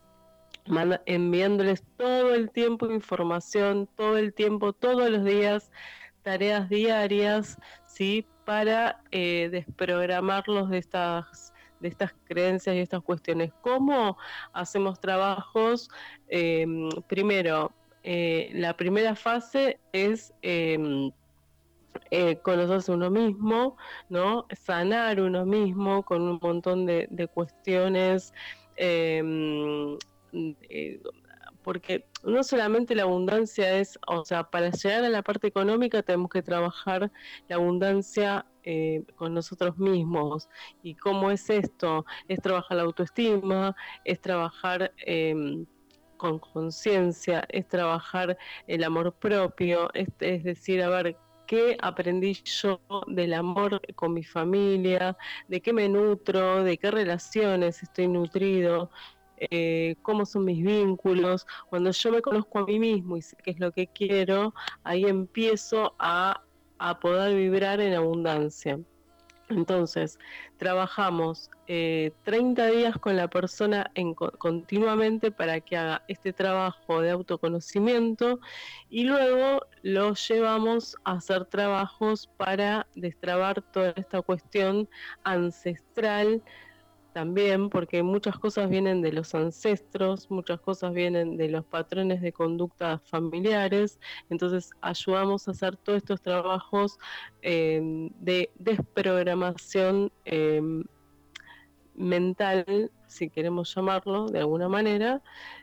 [1.06, 5.72] enviándoles todo el tiempo información, todo el tiempo, todos los días,
[6.22, 8.26] tareas diarias, ¿sí?
[8.46, 11.52] para eh, desprogramarlos de estas
[11.82, 13.52] de estas creencias y estas cuestiones.
[13.62, 14.18] ¿Cómo
[14.54, 15.90] hacemos trabajos?
[16.30, 17.74] Em, primero,
[18.08, 21.12] eh, la primera fase es em,
[22.12, 23.78] eh, conocerse uno mismo,
[24.10, 24.46] ¿no?
[24.56, 28.32] Sanar uno mismo con un montón de, cuestiones
[28.76, 29.98] em,
[30.70, 31.02] eh,
[31.64, 36.30] porque no solamente la abundancia es, o sea, para llegar a la parte económica tenemos
[36.30, 37.12] que trabajar
[37.48, 40.48] la abundancia eh, con nosotros mismos.
[40.84, 42.06] ¿Y cómo es esto?
[42.28, 44.94] Es trabajar la autoestima, es trabajar...
[44.98, 45.66] Em,
[46.26, 50.08] con conciencia, es trabajar el amor propio, es,
[50.44, 51.18] decir, a ver,
[51.48, 55.16] qué aprendí yo del amor con mi familia,
[55.48, 58.90] de qué me nutro, de qué relaciones estoy nutrido,
[59.38, 61.46] eh, cómo son mis vínculos.
[61.70, 64.54] Cuando yo me conozco a mí mismo y sé qué es lo que quiero,
[64.84, 66.42] ahí empiezo a,
[66.80, 68.80] a poder vibrar en abundancia.
[69.50, 70.18] Entonces,
[70.58, 77.12] trabajamos 30 eh, días con la persona en, continuamente para que haga este trabajo de
[77.12, 78.40] autoconocimiento
[78.90, 84.90] y luego lo llevamos a hacer trabajos para destrabar toda esta cuestión
[85.24, 86.42] ancestral
[87.16, 92.34] también, porque muchas cosas vienen de los ancestros, muchas cosas vienen de los patrones de
[92.34, 96.98] conducta familiares, entonces ayudamos a hacer todos estos trabajos
[97.42, 100.84] em, de desprogramación em,
[101.96, 105.22] mental, si queremos llamarlo de alguna manera,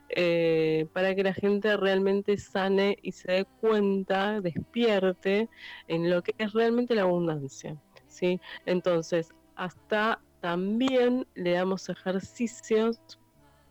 [0.09, 5.51] eh, para que la gente realmente sane y se dé cuenta, despierte
[5.87, 7.77] en lo que es realmente la abundancia.
[8.09, 8.41] ¿sí?
[8.65, 12.99] Entonces, hasta también le damos ejercicios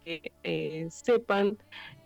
[0.05, 1.57] que eh, sepan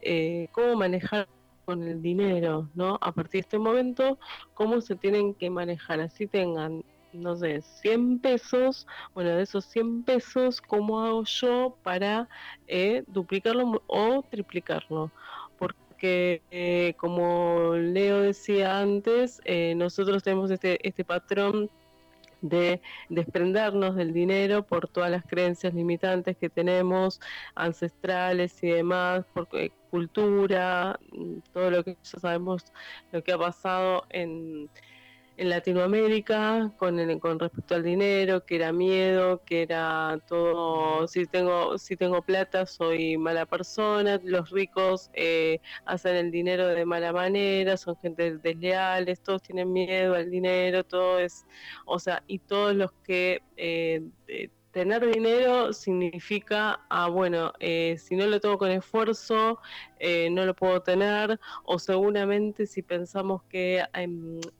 [0.01, 1.27] eh, cómo manejar
[1.65, 2.97] con el dinero, ¿no?
[3.01, 4.17] A partir de este momento,
[4.55, 10.03] cómo se tienen que manejar, así tengan, no sé, 100 pesos, bueno, de esos 100
[10.03, 12.27] pesos, ¿cómo hago yo para
[12.67, 15.11] eh, duplicarlo o triplicarlo?
[15.59, 19.41] Porque, como Leo decía antes,
[19.75, 21.69] nosotros tenemos este, este patrón
[22.49, 27.19] de desprendernos del dinero por todas las creencias limitantes que tenemos,
[27.55, 32.63] ancestrales y demás, por eh, cultura, mm, todo lo que ya sabemos,
[33.11, 34.69] lo que ha pasado en
[35.37, 41.77] en Latinoamérica con, con respecto al dinero, que era miedo, que era todo, si tengo,
[41.77, 47.77] si tengo plata soy mala persona, los ricos eh, hacen el dinero de mala manera,
[47.77, 51.45] son gente desleales, todos tienen miedo al dinero, todo es,
[51.85, 53.41] o sea, y todos los que...
[53.57, 54.01] Eh,
[54.75, 59.59] tener dinero significa, ah, bueno, eh, si no lo tengo con esfuerzo,
[60.07, 63.83] eh, no lo puedo tener, o seguramente si pensamos que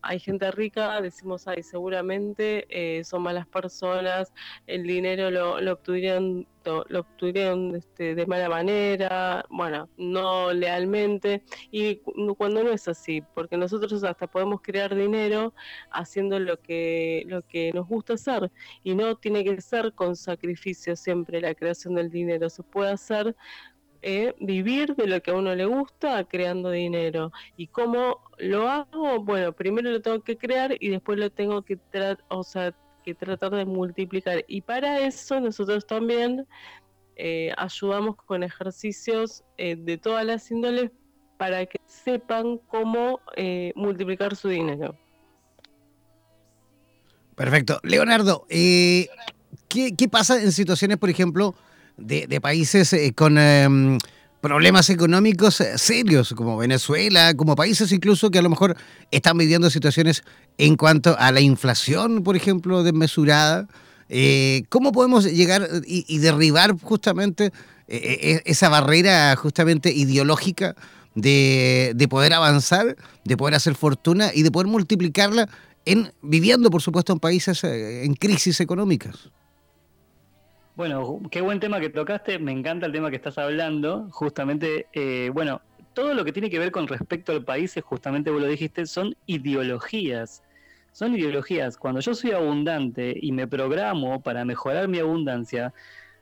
[0.02, 4.34] hay, gente rica, decimos, ay, seguramente eh, son malas personas,
[4.66, 11.98] el dinero lo, lo obtuvieron lo obtuvieron este, de mala manera, bueno, no lealmente, y
[12.38, 15.54] cuando no es así, porque nosotros hasta podemos crear dinero
[15.92, 18.52] haciendo lo que, lo que nos gusta hacer,
[18.84, 23.36] y no tiene que ser con sacrificio siempre la creación del dinero, se puede hacer
[24.08, 27.32] eh, vivir de lo que a uno le gusta creando dinero.
[27.58, 29.24] ¿Y cómo lo hago?
[29.24, 31.80] Bueno, primero lo tengo que crear y después lo tengo que,
[32.28, 32.72] o sea,
[33.04, 34.46] que tratar de multiplicar.
[34.48, 36.46] Y para eso nosotros también
[37.16, 40.92] eh, ayudamos con ejercicios eh, de todas las índoles
[41.38, 44.96] para que sepan cómo eh, multiplicar su dinero.
[47.36, 47.80] Perfecto.
[47.82, 49.08] Leonardo, ¿qué,
[49.68, 51.56] ¿qué, pasa en situaciones, por ejemplo,
[51.98, 53.98] de, países con em,
[54.46, 58.78] problemas económicos eh, serios, como Venezuela, como países incluso que a lo mejor
[59.10, 60.24] están viviendo situaciones
[60.60, 63.68] en cuanto a la inflación, por ejemplo, desmesurada.
[64.08, 67.52] Eh, ¿Cómo podemos llegar y, derribar justamente
[67.88, 70.76] eh, esa barrera justamente ideológica
[71.16, 75.50] de, de, poder avanzar, de poder hacer fortuna y de poder multiplicarla
[75.86, 79.32] en viviendo, por supuesto, en países en crisis económicas?
[80.76, 84.10] Bueno, qué buen tema que tocaste, me encanta el tema que estás hablando.
[84.12, 85.62] Justamente, eh, bueno,
[85.94, 89.16] todo lo que tiene que ver con respecto al país, justamente vos lo dijiste, son
[89.26, 90.44] ideologías.
[90.92, 91.78] Son ideologías.
[91.78, 95.74] Cuando yo soy abundante y me programo para mejorar mi abundancia,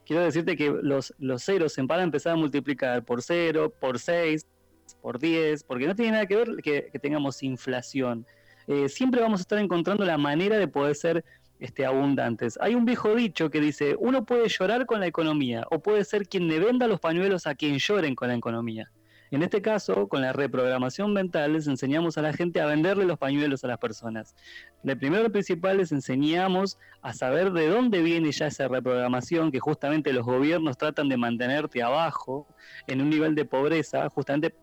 [0.05, 4.45] quiero decirte que los, ceros se van a empezar a multiplicar por cero, por seis,
[5.01, 8.27] por diez, porque no tiene nada que ver que, tengamos inflación.
[8.67, 11.25] Eh, siempre vamos a estar encontrando la manera de poder ser
[11.63, 11.85] este.
[12.59, 16.27] Hay un viejo dicho que dice, uno puede llorar con la economía o puede ser
[16.27, 18.91] quien le venda los pañuelos a quien lloren con la economía.
[19.31, 23.17] En este caso, con la reprogramación mental, les enseñamos a la gente a venderle los
[23.17, 24.35] pañuelos a las personas.
[24.83, 30.13] De primero principal les enseñamos a saber de dónde viene ya esa reprogramación que justamente
[30.13, 32.45] los gobiernos tratan de mantenerte abajo,
[32.85, 34.53] en un nivel de pobreza, justamente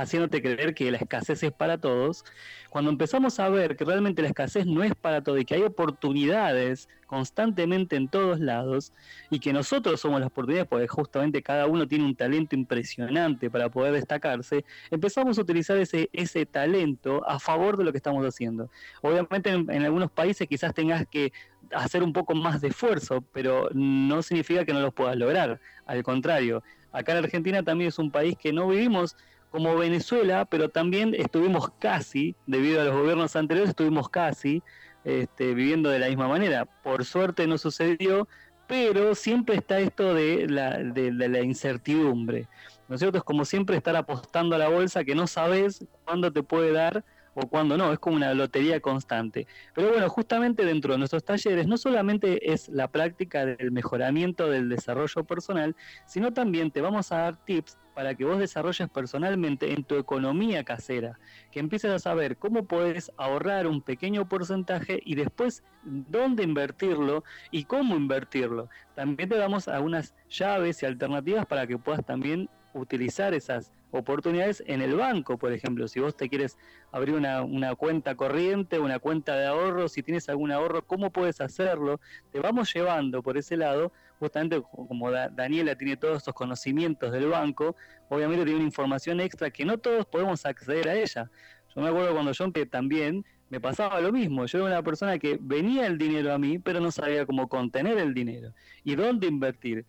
[0.00, 2.24] haciéndote creer que la escasez es para todos,
[2.70, 5.62] cuando empezamos a ver que realmente la escasez no es para todos y que hay
[5.62, 8.92] oportunidades constantemente en todos lados
[9.30, 13.68] y que nosotros somos las oportunidades porque justamente cada uno tiene un talento impresionante para
[13.68, 18.70] poder destacarse, empezamos a utilizar ese, ese talento a favor de lo que estamos haciendo.
[19.02, 21.32] Obviamente en, en algunos países quizás tengas que
[21.74, 25.60] hacer un poco más de esfuerzo, pero no significa que no los puedas lograr.
[25.86, 29.16] Al contrario, acá en Argentina también es un país que no vivimos
[29.50, 34.62] como Venezuela, pero también estuvimos casi, debido a los gobiernos anteriores, estuvimos casi
[35.04, 36.64] este, viviendo de la misma manera.
[36.64, 38.28] Por suerte no sucedió,
[38.66, 42.46] pero siempre está esto de la, de, la incertidumbre.
[42.88, 43.18] ¿No es cierto?
[43.18, 47.04] Es como siempre estar apostando a la bolsa que no sabes cuándo te puede dar
[47.42, 49.46] o cuando no, es como una lotería constante.
[49.74, 54.68] Pero bueno, justamente dentro de nuestros talleres no solamente es la práctica del mejoramiento del
[54.68, 55.76] desarrollo personal,
[56.06, 60.64] sino también te vamos a dar tips para que vos desarrolles personalmente en tu economía
[60.64, 61.18] casera,
[61.50, 67.64] que empieces a saber cómo puedes ahorrar un pequeño porcentaje y después dónde invertirlo y
[67.64, 68.68] cómo invertirlo.
[68.94, 74.82] También te damos algunas llaves y alternativas para que puedas también utilizar esas oportunidades en
[74.82, 75.88] el banco, por ejemplo.
[75.88, 76.56] Si vos te quieres
[76.92, 82.00] abrir una, cuenta corriente, una cuenta de ahorro, si tienes algún ahorro, ¿cómo puedes hacerlo?
[82.32, 87.76] Te vamos llevando por ese lado, justamente como Daniela tiene todos estos conocimientos del banco,
[88.08, 91.30] obviamente tiene una información extra que no todos podemos acceder a ella.
[91.74, 94.46] Yo me acuerdo cuando yo también me pasaba lo mismo.
[94.46, 97.98] Yo era una persona que venía el dinero a mí, pero no sabía cómo contener
[97.98, 99.84] el dinero y dónde invertir.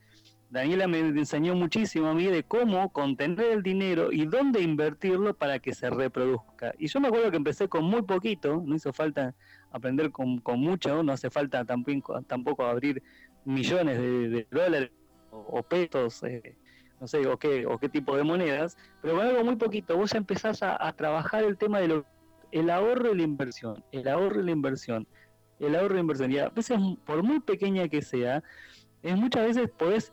[0.52, 5.60] Daniela me enseñó muchísimo a mí de cómo contener el dinero y dónde invertirlo para
[5.60, 6.74] que se reproduzca.
[6.78, 9.34] Y yo me acuerdo que empecé con muy poquito, no hizo falta
[9.72, 13.02] aprender con, mucho, no hace falta tampoco, tampoco abrir
[13.45, 14.91] millones de, dólares
[15.32, 16.58] o, pesos, eh,
[16.99, 20.14] no sé, o qué, o qué tipo de monedas, pero con algo muy poquito vos
[20.16, 22.04] empezás a, a trabajar el tema de
[22.52, 25.08] el ahorro y la inversión, el ahorro y la inversión,
[25.60, 26.32] el ahorro y la inversión.
[26.34, 28.43] Y a veces, por muy pequeña que sea,
[29.02, 30.12] es muchas veces podés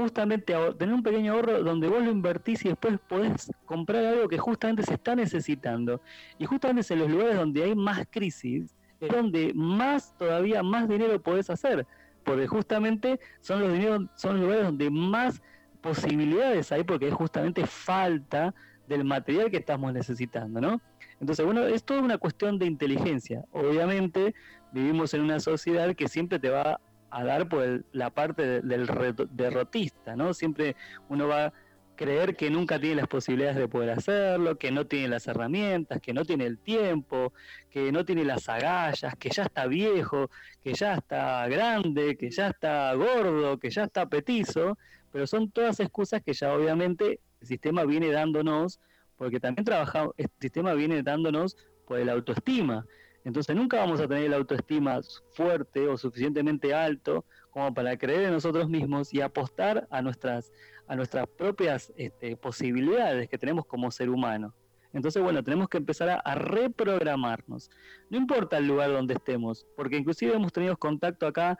[0.00, 4.38] justamente tener un pequeño ahorro donde vos lo invertís y después podés comprar algo que
[4.38, 6.00] justamente se está necesitando.
[6.38, 10.88] Y justamente es en los lugares donde hay más crisis, es donde más, todavía más
[10.88, 11.86] dinero podés hacer.
[12.24, 15.42] Porque justamente son los, dineros, son los lugares donde más
[15.80, 18.54] posibilidades hay porque es justamente falta
[18.86, 20.80] del material que estamos necesitando, ¿no?
[21.20, 23.44] Entonces, bueno, es toda una cuestión de inteligencia.
[23.52, 24.34] Obviamente,
[24.72, 26.80] vivimos en una sociedad que siempre te va
[27.10, 28.86] a dar por la parte del
[29.30, 30.34] derrotista, ¿no?
[30.34, 30.76] Siempre
[31.08, 31.52] uno va a
[32.00, 36.14] creer que nunca tiene las posibilidades de poder hacerlo, que no tiene las herramientas, que
[36.14, 37.34] no tiene el tiempo,
[37.70, 40.30] que no tiene las agallas, que ya está viejo,
[40.64, 44.78] que ya está grande, que ya está gordo, que ya está petizo,
[45.12, 48.80] pero son todas excusas que ya obviamente el sistema viene dándonos,
[49.18, 52.86] porque también trabajamos, el sistema viene dándonos por la autoestima.
[53.24, 55.00] Entonces nunca vamos a tener la autoestima
[55.32, 60.52] fuerte o suficientemente alto como para creer en nosotros mismos y apostar a nuestras,
[60.86, 64.54] a nuestras propias este, posibilidades que tenemos como ser humano.
[64.92, 67.70] Entonces, bueno, tenemos que empezar a, a, reprogramarnos.
[68.08, 71.58] No importa el lugar donde estemos, porque inclusive hemos tenido contacto acá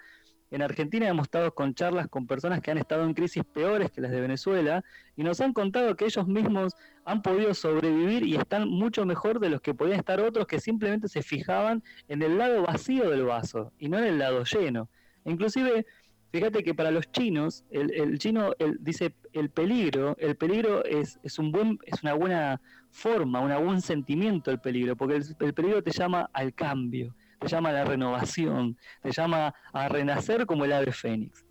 [0.51, 4.01] en Argentina hemos estado con charlas con personas que han estado en crisis peores que
[4.01, 4.84] las de Venezuela
[5.16, 6.74] y nos han contado que ellos mismos
[7.05, 11.09] han podido sobrevivir y están mucho mejor de los que podían estar otros que simplemente
[11.09, 14.88] se fijaban en el lado vacío del vaso y no en el lado lleno.
[15.24, 15.86] inclusive,
[16.32, 21.53] fíjate que para los chinos, el, chino dice el peligro, el peligro es, es, un
[21.53, 26.28] buen, es una buena forma, un buen sentimiento el peligro, porque el peligro te llama
[26.32, 31.45] al cambio te llama a la renovación, te llama a renacer como el ave fénix.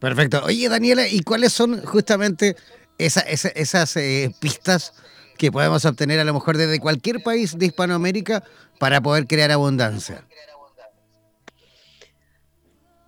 [0.00, 0.42] Perfecto.
[0.44, 2.56] Oye, Daniela, ¿y cuáles son justamente
[2.98, 4.94] esas eh, pistas
[5.38, 8.42] que podemos obtener a lo mejor desde cualquier país de Hispanoamérica
[8.78, 10.24] para poder crear abundancia?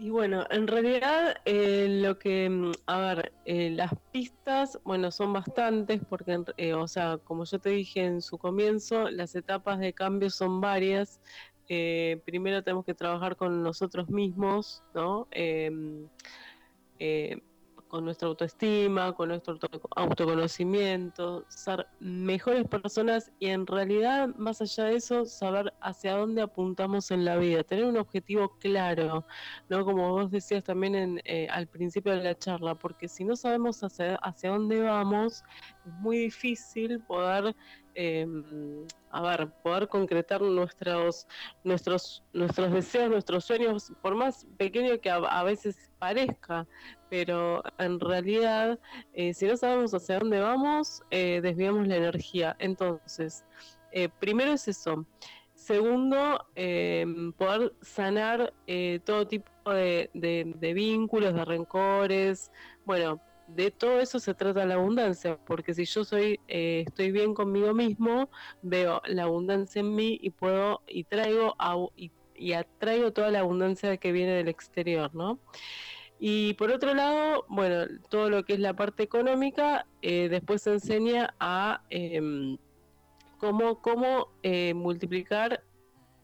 [0.03, 5.33] Y bueno, en realidad eh, lo que, mm, a ver, eh, las pistas, bueno, son
[5.33, 9.93] bastantes porque, eh, o sea, como yo te dije en su comienzo, las etapas de
[9.93, 11.21] cambio son varias.
[12.25, 15.29] primero tenemos que trabajar con nosotros mismos, ¿no?
[17.93, 19.59] Con nuestra autoestima, con nuestro
[19.97, 27.11] autoconocimiento, ser mejores personas y en realidad, más allá de eso, saber hacia dónde apuntamos
[27.11, 29.27] en la vida, tener un objetivo claro,
[29.69, 29.85] ¿no?
[29.85, 33.83] Como vos decías también en, eh, al principio de la charla, porque si no sabemos
[33.83, 35.45] hacia, hacia dónde vamos,
[35.85, 37.55] es muy difícil poder
[37.95, 41.27] em, a ver, poder concretar nuestros,
[41.65, 46.67] nuestros, nuestros deseos, nuestros sueños, por más pequeño que a, veces parezca,
[47.11, 48.79] pero en realidad,
[49.13, 52.57] eh, si no sabemos hacia dónde vamos, eh, desviamos la energía.
[52.59, 53.45] Entonces,
[53.93, 55.07] eh, primero es eso.
[55.55, 58.53] Segundo, em, poder sanar
[59.05, 62.51] todo tipo de, de vínculos, de rencores,
[62.85, 63.21] bueno,
[63.55, 67.75] de todo eso se trata la abundancia, porque si yo soy eh, estoy bien conmigo
[67.75, 68.31] mismo,
[68.63, 71.55] veo la abundancia en mí y puedo y traigo
[71.97, 75.39] y, atraigo toda la abundancia que viene del exterior, ¿no?
[76.19, 80.73] Y por otro lado, bueno, todo lo que es la parte económica, eh, después se
[80.73, 82.59] enseña a em,
[83.39, 85.65] cómo, cómo eh, multiplicar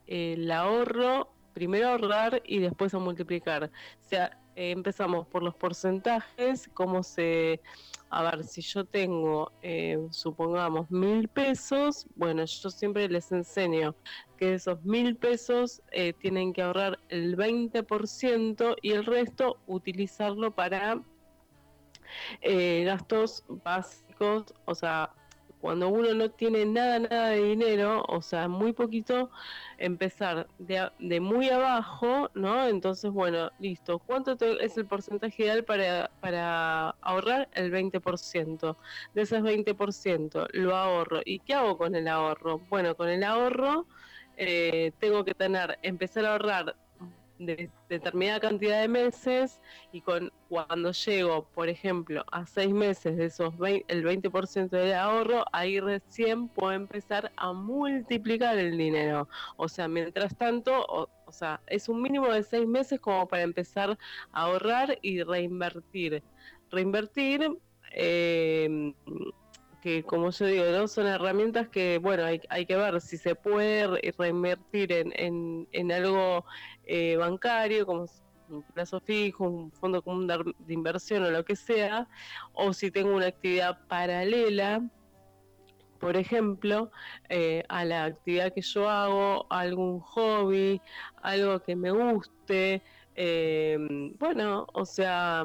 [0.07, 3.65] el ahorro, primero ahorrar y después a multiplicar.
[3.65, 7.61] O sea, eh, empezamos por los porcentajes, cómo se,
[8.11, 13.95] a ver, si yo tengo, eh, supongamos, mil pesos, bueno, yo siempre les enseño
[14.37, 21.01] que esos mil pesos eh, tienen que ahorrar el 20% y el resto utilizarlo para
[22.43, 25.15] gastos básicos, o sea,
[25.61, 29.31] cuando uno no tiene nada, nada de dinero, o sea, muy poquito,
[29.79, 32.67] empezar de, de muy abajo, ¿no?
[32.69, 33.99] Entonces, bueno, listo.
[33.99, 37.49] ¿Cuánto es el porcentaje ideal para, para ahorrar?
[37.55, 38.77] El 20%.
[39.15, 41.21] De ese 20% lo ahorro.
[41.25, 42.59] ¿Y qué hago con el ahorro?
[42.69, 43.87] Bueno, con el ahorro
[44.37, 46.77] eh, tengo que tener, empezar a ahorrar
[47.39, 49.61] de determinada cantidad de meses
[49.93, 53.55] y con cuando llego, por ejemplo, a seis meses de esos
[53.89, 59.29] el 20% del ahorro, ahí recién puedo empezar a multiplicar el dinero.
[59.57, 63.99] O sea, mientras tanto, o, sea, es un mínimo de seis meses como para empezar
[64.33, 66.23] a ahorrar y reinvertir.
[66.71, 67.59] Reinvertir
[67.93, 68.93] eh,
[69.81, 70.89] que como yo digo, ¿no?
[70.89, 73.87] son herramientas que, bueno, hay, hay que ver si se puede
[74.17, 76.45] reinvertir en, en, algo
[76.89, 78.07] eh, bancario, como
[78.49, 82.09] un plazo fijo, un fondo común de inversión o lo que sea,
[82.55, 84.83] o si tengo una actividad paralela,
[86.01, 86.91] por ejemplo,
[87.29, 90.81] eh, a la actividad que yo hago, algún hobby,
[91.23, 92.83] algo que me guste,
[93.21, 93.77] eh,
[94.17, 95.43] bueno, o sea,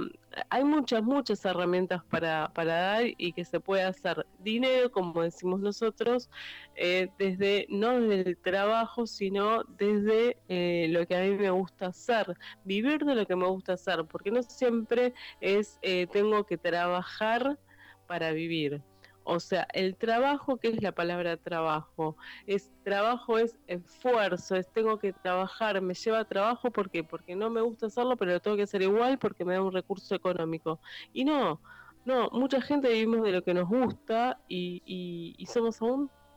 [0.52, 5.60] hay muchas, muchas herramientas para, para dar y que se puede hacer dinero, como decimos
[5.60, 6.30] nosotros,
[6.76, 11.88] eh, desde, no desde el trabajo, sino desde eh, lo que a mí me gusta
[11.88, 16.60] hacer, vivir de lo que me gusta hacer, porque no siempre es eh, tengo que
[16.60, 17.58] trabajar
[18.06, 18.84] para vivir.
[19.24, 22.18] O sea, el trabajo, ¿qué es la palabra trabajo?
[22.46, 27.50] Es trabajo es esfuerzo, es tengo que trabajar, me lleva a trabajo porque porque no
[27.50, 30.80] me gusta hacerlo, pero lo tengo que hacer igual porque me da un recurso económico.
[31.14, 31.62] Y no,
[32.06, 35.80] no, mucha gente vivimos de lo que nos gusta y, y, y somos.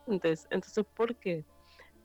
[0.06, 0.46] Entonces,
[0.94, 1.44] ¿por qué?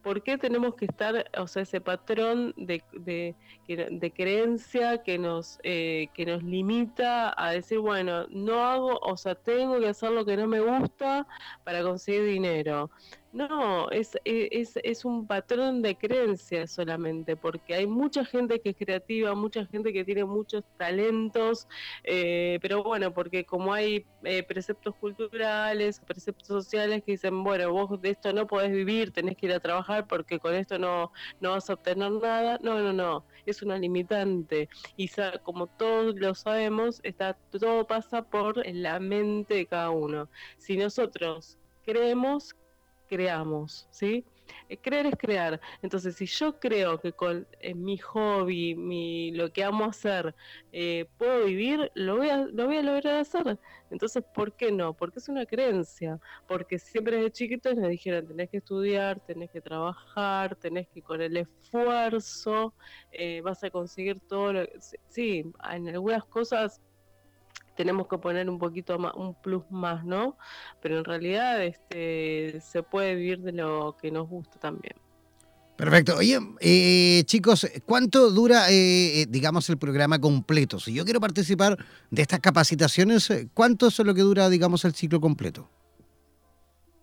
[0.03, 6.07] ¿Por qué tenemos que estar, o sea, ese patrón de, de, creencia que nos, eh,
[6.13, 10.37] que nos limita a decir, bueno, no hago, o sea, tengo que hacer lo que
[10.37, 11.27] no me gusta
[11.63, 12.89] para conseguir dinero?
[13.33, 18.75] No, es, es, es un patrón de creencia solamente, porque hay mucha gente que es
[18.75, 21.65] creativa, mucha gente que tiene muchos talentos,
[22.03, 28.01] eh, pero bueno, porque como hay eh, preceptos culturales, preceptos sociales que dicen, bueno, vos
[28.01, 31.51] de esto no podés vivir, tenés que ir a trabajar porque con esto no, no
[31.51, 34.67] vas a obtener nada, no, no, no, es una limitante.
[34.97, 35.09] Y
[35.43, 40.29] como todos lo sabemos, está, todo pasa por la mente de cada uno.
[40.57, 42.55] Si nosotros creemos
[43.11, 44.23] creamos, ¿sí?
[44.69, 45.59] Eh, creer es crear.
[45.81, 50.33] Entonces, si yo creo que con eh, mi hobby, mi, lo que amo hacer,
[50.71, 53.59] eh, puedo vivir, lo voy, a, lo voy a lograr hacer.
[53.89, 54.93] Entonces, ¿por qué no?
[54.93, 56.21] Porque es una creencia.
[56.47, 61.21] Porque siempre desde chiquitos me dijeron, tenés que estudiar, tenés que trabajar, tenés que con
[61.21, 62.73] el esfuerzo
[63.43, 64.79] vas a conseguir todo lo que...
[65.09, 66.79] Sí, en algunas cosas
[67.75, 70.37] tenemos que poner un poquito más, un plus más, ¿no?
[70.81, 74.95] Pero en realidad este, se puede vivir de lo que nos gusta también.
[75.75, 76.17] Perfecto.
[76.17, 80.79] Oye, eh, chicos, ¿cuánto dura, eh, eh, digamos, el programa completo?
[80.79, 81.75] Si yo quiero participar
[82.11, 85.67] de estas capacitaciones, ¿cuánto es lo que dura, digamos, el ciclo completo?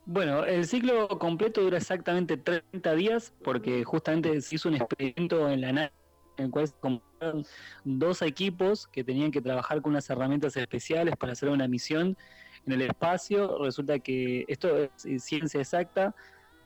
[0.06, 5.60] Bueno, el ciclo completo dura exactamente 30 días porque justamente se hizo un experimento en
[5.60, 5.92] la nave
[6.38, 7.44] en el cual se compraron
[7.84, 12.16] dos equipos que tenían que trabajar con unas herramientas especiales para hacer una misión
[12.66, 13.58] en el espacio.
[13.62, 16.14] Resulta que esto es ciencia exacta.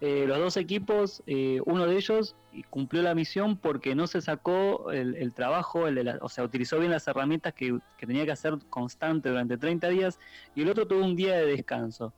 [0.00, 2.34] Eh, los dos equipos, eh, uno de ellos
[2.70, 7.06] cumplió la misión porque no se sacó el, trabajo, el o sea, utilizó bien las
[7.06, 10.18] herramientas que, que tenía que hacer constante durante 30 días
[10.56, 12.12] y el otro tuvo un día de descanso.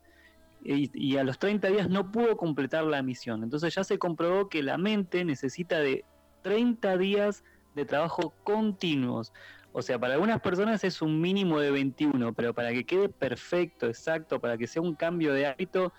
[0.63, 3.43] y, a los 30 días no pudo completar la misión.
[3.45, 6.07] Entonces ya se comprobó que la mente necesita de
[6.45, 7.43] 30 días
[7.75, 9.33] de trabajo continuos.
[9.73, 13.87] O sea, para algunas personas es un mínimo de 21, pero para que quede perfecto,
[13.87, 15.93] exacto, para que sea un cambio de hábito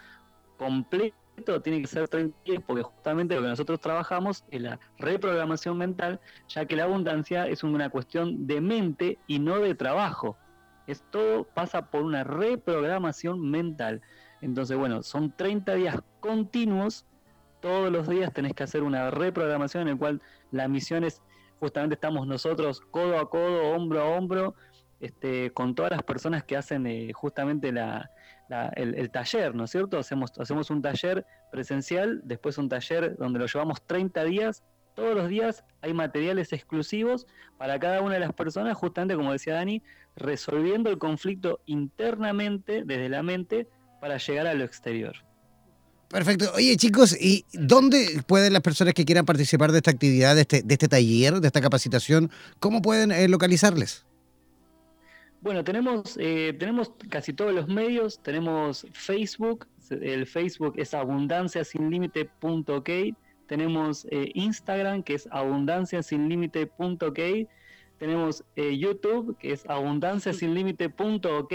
[0.58, 5.78] completo, tiene que ser 30 días, porque justamente lo que nosotros trabajamos es la reprogramación
[5.78, 10.38] mental, ya que la abundancia es una cuestión de mente y no de trabajo.
[10.88, 14.02] Es todo pasa por una reprogramación mental.
[14.40, 17.06] Entonces, bueno, son 30 días continuos.
[17.66, 21.24] Todos los días tenés que hacer una reprogramación en el cual la misión es,
[21.60, 24.54] justamente estamos nosotros codo a codo, hombro a hombro,
[25.00, 28.12] este, con todas las personas que hacen eh, justamente la,
[28.76, 29.98] el, taller, ¿no es cierto?
[29.98, 34.64] Hacemos, hacemos un taller presencial, después un taller donde lo llevamos 30 días.
[34.94, 37.26] Todos los días hay materiales exclusivos
[37.58, 39.82] para cada una de las personas, justamente como decía Dani,
[40.16, 43.68] resolviendo el conflicto internamente, desde la mente,
[44.02, 45.25] para llegar a lo exterior.
[46.16, 46.46] Perfecto.
[46.56, 50.62] Oye, chicos, ¿y dónde pueden las personas que quieran participar de esta actividad, de este,
[50.62, 54.06] de este taller, de esta capacitación, cómo pueden eh, localizarles?
[55.42, 62.90] Bueno, tenemos, eh, tenemos casi todos los medios, tenemos Facebook, el Facebook es abundanciasinlimite.ok,
[63.48, 67.20] tenemos eh, Instagram que es abundanciasinlimite.ok,
[67.98, 71.54] tenemos YouTube que es abundanciasinlimite.ok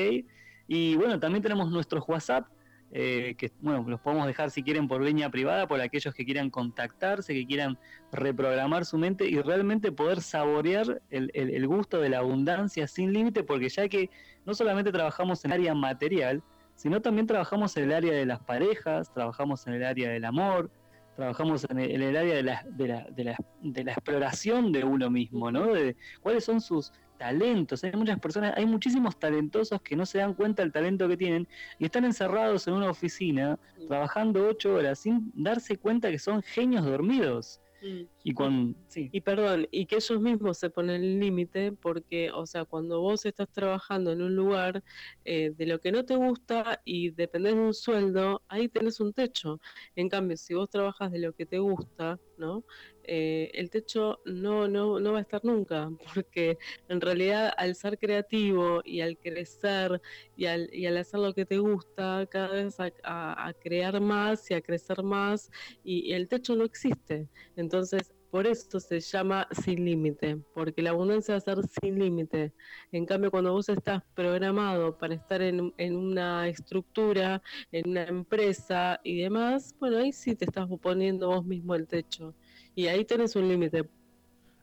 [0.68, 2.46] y bueno, también tenemos nuestros WhatsApp,
[2.92, 6.50] eh, que bueno, los podemos dejar si quieren por línea privada, por aquellos que quieran
[6.50, 7.78] contactarse, que quieran
[8.10, 13.68] reprogramar su mente y realmente poder saborear el, gusto de la abundancia sin límite, porque
[13.68, 14.10] ya que
[14.44, 16.42] no solamente trabajamos en el área material,
[16.74, 20.70] sino también trabajamos en el área de las parejas, trabajamos en el área del amor,
[21.14, 25.66] trabajamos en el, área de, la, de, la, de la exploración de uno mismo, ¿no?
[25.74, 27.84] De cuáles son sus talentos.
[27.84, 31.46] Hay muchas personas, hay muchísimos talentosos que no se dan cuenta del talento que tienen
[31.78, 36.82] y están encerrados en una oficina trabajando ocho horas sin darse cuenta que son genios
[36.82, 37.60] dormidos.
[37.82, 38.04] Mm.
[38.22, 42.66] Y con y perdón, y que ellos mismos se ponen el límite porque, o sea,
[42.66, 44.82] cuando vos estás trabajando en un lugar
[45.24, 49.14] eh, de lo que no te gusta y dependés de un sueldo, ahí tenés un
[49.14, 49.60] techo.
[49.96, 52.64] En cambio, si vos trabajas de lo que te gusta, ¿no?
[53.04, 56.58] Eh, el techo no, no, no va a estar nunca, porque
[56.88, 60.00] en realidad al ser creativo y al crecer
[60.36, 64.54] y al, y al hacer lo que te gusta, cada vez a, crear más y
[64.54, 65.50] a crecer más,
[65.84, 67.28] y, el techo no existe.
[67.56, 72.52] Entonces, por eso se llama sin límite, porque la abundancia va a ser sin límite.
[72.92, 79.00] En cambio, cuando vos estás programado para estar en, en, una estructura, en una empresa
[79.02, 82.34] y demás, bueno, ahí sí te estás poniendo vos mismo el techo
[82.74, 83.88] y ahí tenés un límite.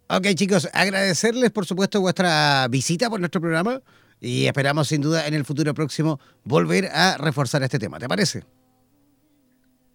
[0.10, 3.82] Ok, chicos, agradecerles por supuesto vuestra visita por nuestro programa
[4.22, 8.00] y esperamos sin duda en el futuro próximo volver a reforzar este tema.
[8.00, 8.44] ¿Te parece?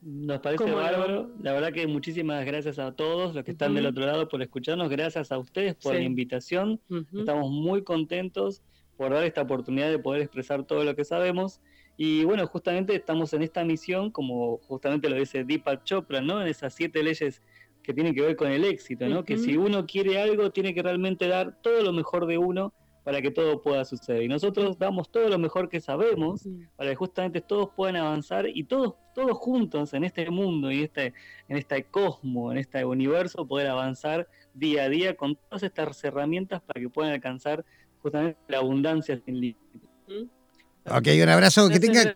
[0.03, 1.31] Nos parece bárbaro.
[1.41, 4.89] La verdad que muchísimas gracias a todos los que están del otro lado por escucharnos.
[4.89, 6.81] Gracias a ustedes por la invitación.
[7.17, 8.63] Estamos muy contentos
[8.97, 11.61] por dar esta oportunidad de poder expresar todo lo que sabemos.
[11.97, 16.43] Y bueno, justamente estamos en esta misión, como justamente lo dice Deepak Chopra, ¿no?
[16.43, 17.41] En esas siete leyes
[17.83, 19.25] que tiene que ver con el éxito, ¿no?
[19.25, 22.73] Que si uno quiere algo, tiene que realmente dar todo lo mejor de uno
[23.05, 24.23] para que todo pueda suceder.
[24.23, 28.65] Y nosotros damos todo lo mejor que sabemos para que justamente todos puedan avanzar y
[28.65, 31.13] todos, todos juntos en este mundo y este,
[31.49, 36.63] en este cosmos, en este universo, poder avanzar día a día con todas estas herramientas
[36.63, 37.65] para que puedan alcanzar
[38.01, 39.83] justamente la abundancia sin límites.
[40.87, 41.69] Ok, un abrazo.
[41.69, 42.15] que, tengan,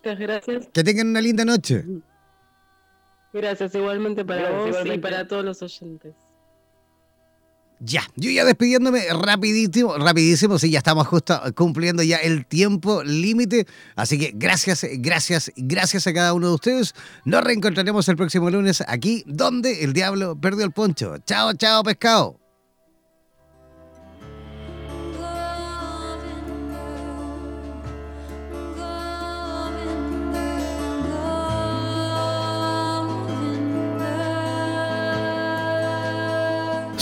[0.73, 1.83] que tengan una linda noche.
[3.33, 6.26] Gracias igualmente para vos y para todos los oyentes.
[7.79, 13.67] Ya, yo ya despidiéndome rapidísimo, rapidísimo, sí, ya estamos justo cumpliendo ya el tiempo límite,
[13.95, 16.95] así que gracias, gracias, gracias a cada uno de ustedes.
[17.23, 21.17] Nos reencontraremos el próximo lunes aquí donde el diablo perdió el poncho.
[21.19, 22.46] Chao, chao, pescado.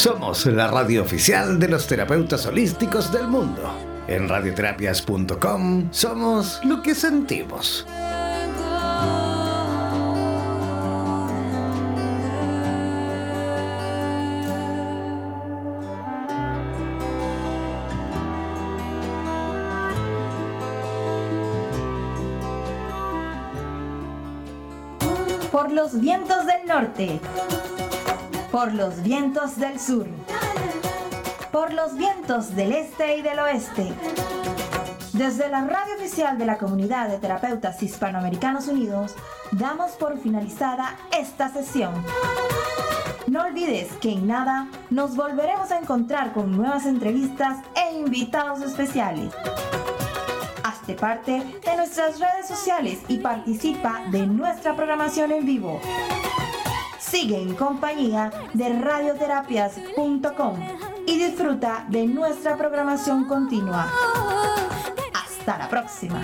[0.05, 3.73] Somos la radio oficial de los terapeutas holísticos del mundo.
[4.07, 7.87] En radioterapias.com somos lo que sentimos.
[25.51, 27.19] Por los vientos del norte
[28.55, 30.07] por los vientos del sur,
[31.51, 33.91] por los vientos del este y del oeste.
[35.11, 39.13] Desde la radio oficial de la Comunidad de Terapeutas Hispanoamericanos Unidos,
[39.51, 41.91] damos por finalizada esta sesión.
[43.27, 49.33] No olvides que en nada nos volveremos a encontrar con nuevas entrevistas e invitados especiales.
[50.63, 55.81] Hazte parte de nuestras redes sociales y participa de nuestra programación en vivo.
[57.09, 60.59] Sigue en compañía de radioterapias.com
[61.05, 63.87] y disfruta de nuestra programación continua.
[65.13, 66.21] Hasta la próxima.